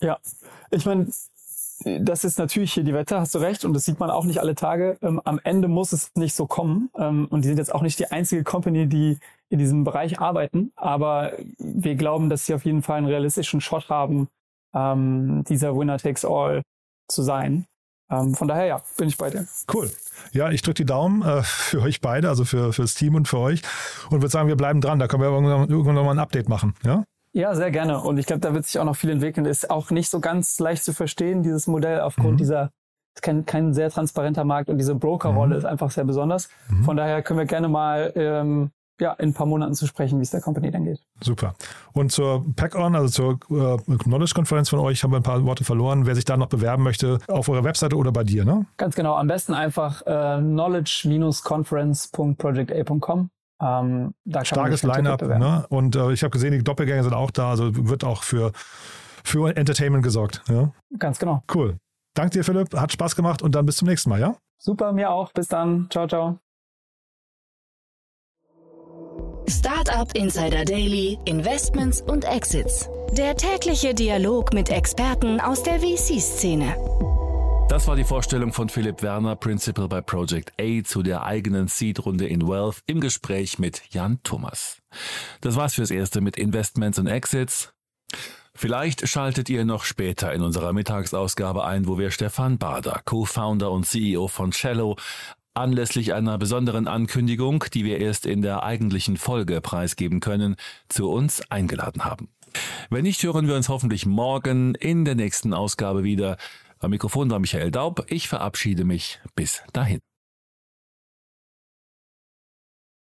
Ja, 0.00 0.18
ich 0.70 0.86
meine, 0.86 1.08
das 1.84 2.24
ist 2.24 2.38
natürlich 2.38 2.72
hier 2.72 2.84
die 2.84 2.94
Wette, 2.94 3.18
hast 3.18 3.34
du 3.34 3.38
recht, 3.38 3.64
und 3.64 3.72
das 3.74 3.84
sieht 3.84 3.98
man 3.98 4.10
auch 4.10 4.24
nicht 4.24 4.38
alle 4.38 4.54
Tage. 4.54 4.96
Ähm, 5.02 5.20
am 5.24 5.40
Ende 5.42 5.68
muss 5.68 5.92
es 5.92 6.10
nicht 6.14 6.34
so 6.34 6.46
kommen. 6.46 6.90
Ähm, 6.96 7.26
und 7.30 7.42
die 7.42 7.48
sind 7.48 7.58
jetzt 7.58 7.74
auch 7.74 7.82
nicht 7.82 7.98
die 7.98 8.10
einzige 8.10 8.44
Company, 8.44 8.86
die 8.86 9.18
in 9.54 9.58
diesem 9.60 9.84
Bereich 9.84 10.18
arbeiten. 10.18 10.72
Aber 10.74 11.32
wir 11.58 11.94
glauben, 11.94 12.28
dass 12.28 12.46
sie 12.46 12.54
auf 12.54 12.64
jeden 12.64 12.82
Fall 12.82 12.98
einen 12.98 13.06
realistischen 13.06 13.60
Shot 13.60 13.88
haben, 13.88 14.28
ähm, 14.74 15.44
dieser 15.48 15.76
Winner 15.76 15.96
takes 15.96 16.24
all 16.24 16.62
zu 17.08 17.22
sein. 17.22 17.66
Ähm, 18.10 18.34
von 18.34 18.48
daher, 18.48 18.66
ja, 18.66 18.82
bin 18.98 19.08
ich 19.08 19.16
bei 19.16 19.30
dir. 19.30 19.46
Cool. 19.72 19.90
Ja, 20.32 20.50
ich 20.50 20.62
drücke 20.62 20.74
die 20.74 20.84
Daumen 20.84 21.22
äh, 21.22 21.42
für 21.42 21.82
euch 21.82 22.00
beide, 22.00 22.28
also 22.28 22.44
für, 22.44 22.72
für 22.72 22.82
das 22.82 22.94
Team 22.94 23.14
und 23.14 23.28
für 23.28 23.38
euch. 23.38 23.62
Und 24.10 24.22
würde 24.22 24.28
sagen, 24.28 24.48
wir 24.48 24.56
bleiben 24.56 24.80
dran. 24.80 24.98
Da 24.98 25.06
können 25.06 25.22
wir 25.22 25.30
irgendwann, 25.30 25.70
irgendwann 25.70 25.94
nochmal 25.94 26.16
ein 26.16 26.18
Update 26.18 26.48
machen. 26.48 26.74
Ja? 26.84 27.04
Ja, 27.32 27.54
sehr 27.54 27.70
gerne. 27.70 28.00
Und 28.00 28.18
ich 28.18 28.26
glaube, 28.26 28.40
da 28.40 28.52
wird 28.54 28.66
sich 28.66 28.78
auch 28.80 28.84
noch 28.84 28.96
viel 28.96 29.10
entwickeln. 29.10 29.46
Ist 29.46 29.70
auch 29.70 29.90
nicht 29.90 30.10
so 30.10 30.18
ganz 30.18 30.58
leicht 30.58 30.82
zu 30.82 30.92
verstehen, 30.92 31.44
dieses 31.44 31.68
Modell, 31.68 32.00
aufgrund 32.00 32.32
mhm. 32.32 32.38
dieser, 32.38 32.70
ist 33.14 33.22
kein, 33.22 33.46
kein 33.46 33.72
sehr 33.72 33.90
transparenter 33.90 34.44
Markt 34.44 34.68
und 34.68 34.78
diese 34.78 34.96
Brokerrolle 34.96 35.54
mhm. 35.54 35.58
ist 35.58 35.64
einfach 35.64 35.92
sehr 35.92 36.04
besonders. 36.04 36.48
Mhm. 36.68 36.84
Von 36.84 36.96
daher 36.96 37.22
können 37.22 37.38
wir 37.38 37.46
gerne 37.46 37.68
mal 37.68 38.12
ähm, 38.16 38.70
ja, 39.00 39.12
in 39.14 39.30
ein 39.30 39.34
paar 39.34 39.46
Monaten 39.46 39.74
zu 39.74 39.86
sprechen, 39.86 40.18
wie 40.18 40.22
es 40.22 40.30
der 40.30 40.40
Company 40.40 40.70
dann 40.70 40.84
geht. 40.84 41.00
Super. 41.20 41.54
Und 41.92 42.12
zur 42.12 42.44
Pack-On, 42.54 42.94
also 42.94 43.08
zur 43.08 43.32
äh, 43.50 43.76
Knowledge-Konferenz 43.96 44.68
von 44.68 44.78
euch, 44.78 45.02
haben 45.02 45.10
wir 45.10 45.16
ein 45.16 45.22
paar 45.22 45.42
Worte 45.44 45.64
verloren. 45.64 46.06
Wer 46.06 46.14
sich 46.14 46.24
da 46.24 46.36
noch 46.36 46.48
bewerben 46.48 46.82
möchte, 46.82 47.18
auf 47.28 47.48
eurer 47.48 47.64
Webseite 47.64 47.96
oder 47.96 48.12
bei 48.12 48.24
dir, 48.24 48.44
ne? 48.44 48.66
Ganz 48.76 48.94
genau. 48.94 49.16
Am 49.16 49.26
besten 49.26 49.54
einfach 49.54 50.02
äh, 50.06 50.38
knowledge-conference.projecta.com. 50.40 53.30
Ähm, 53.60 54.14
Starkes 54.42 54.82
Line-Up. 54.82 55.22
Ne? 55.22 55.64
Und 55.68 55.96
äh, 55.96 56.12
ich 56.12 56.22
habe 56.22 56.30
gesehen, 56.30 56.52
die 56.52 56.62
Doppelgänger 56.62 57.04
sind 57.04 57.14
auch 57.14 57.30
da. 57.30 57.50
Also 57.50 57.70
wird 57.88 58.04
auch 58.04 58.22
für, 58.22 58.52
für 59.24 59.56
Entertainment 59.56 60.04
gesorgt. 60.04 60.42
Ja? 60.48 60.72
Ganz 60.98 61.18
genau. 61.18 61.42
Cool. 61.52 61.76
Danke 62.14 62.38
dir, 62.38 62.44
Philipp. 62.44 62.74
Hat 62.74 62.92
Spaß 62.92 63.16
gemacht 63.16 63.42
und 63.42 63.54
dann 63.54 63.66
bis 63.66 63.76
zum 63.76 63.88
nächsten 63.88 64.10
Mal, 64.10 64.20
ja? 64.20 64.36
Super, 64.58 64.92
mir 64.92 65.10
auch. 65.10 65.32
Bis 65.32 65.48
dann. 65.48 65.88
Ciao, 65.90 66.06
ciao. 66.06 66.38
Startup 69.48 70.10
Insider 70.14 70.64
Daily, 70.64 71.18
Investments 71.26 72.00
und 72.00 72.24
Exits. 72.24 72.88
Der 73.12 73.36
tägliche 73.36 73.94
Dialog 73.94 74.54
mit 74.54 74.70
Experten 74.70 75.38
aus 75.38 75.62
der 75.62 75.80
VC-Szene. 75.80 76.74
Das 77.68 77.86
war 77.86 77.94
die 77.94 78.04
Vorstellung 78.04 78.54
von 78.54 78.70
Philipp 78.70 79.02
Werner, 79.02 79.36
Principal 79.36 79.88
bei 79.88 80.00
Project 80.00 80.52
A, 80.58 80.82
zu 80.82 81.02
der 81.02 81.24
eigenen 81.24 81.68
Seed-Runde 81.68 82.26
in 82.26 82.48
Wealth 82.48 82.82
im 82.86 83.00
Gespräch 83.00 83.58
mit 83.58 83.82
Jan 83.90 84.18
Thomas. 84.22 84.78
Das 85.42 85.56
war's 85.56 85.74
fürs 85.74 85.90
Erste 85.90 86.22
mit 86.22 86.38
Investments 86.38 86.98
und 86.98 87.06
Exits. 87.06 87.74
Vielleicht 88.54 89.08
schaltet 89.08 89.50
ihr 89.50 89.64
noch 89.64 89.84
später 89.84 90.32
in 90.32 90.40
unserer 90.40 90.72
Mittagsausgabe 90.72 91.64
ein, 91.64 91.86
wo 91.86 91.98
wir 91.98 92.10
Stefan 92.10 92.56
Bader, 92.56 93.02
Co-Founder 93.04 93.70
und 93.70 93.84
CEO 93.84 94.28
von 94.28 94.52
Cello, 94.52 94.96
anlässlich 95.54 96.14
einer 96.14 96.36
besonderen 96.38 96.88
Ankündigung, 96.88 97.64
die 97.72 97.84
wir 97.84 97.98
erst 97.98 98.26
in 98.26 98.42
der 98.42 98.62
eigentlichen 98.62 99.16
Folge 99.16 99.60
preisgeben 99.60 100.20
können, 100.20 100.56
zu 100.88 101.10
uns 101.10 101.42
eingeladen 101.50 102.04
haben. 102.04 102.28
Wenn 102.90 103.02
nicht, 103.04 103.22
hören 103.22 103.48
wir 103.48 103.56
uns 103.56 103.68
hoffentlich 103.68 104.06
morgen 104.06 104.74
in 104.74 105.04
der 105.04 105.14
nächsten 105.14 105.54
Ausgabe 105.54 106.04
wieder. 106.04 106.36
Am 106.78 106.90
Mikrofon 106.90 107.30
war 107.30 107.38
Michael 107.38 107.70
Daub. 107.70 108.06
Ich 108.08 108.28
verabschiede 108.28 108.84
mich. 108.84 109.20
Bis 109.34 109.62
dahin. 109.72 110.00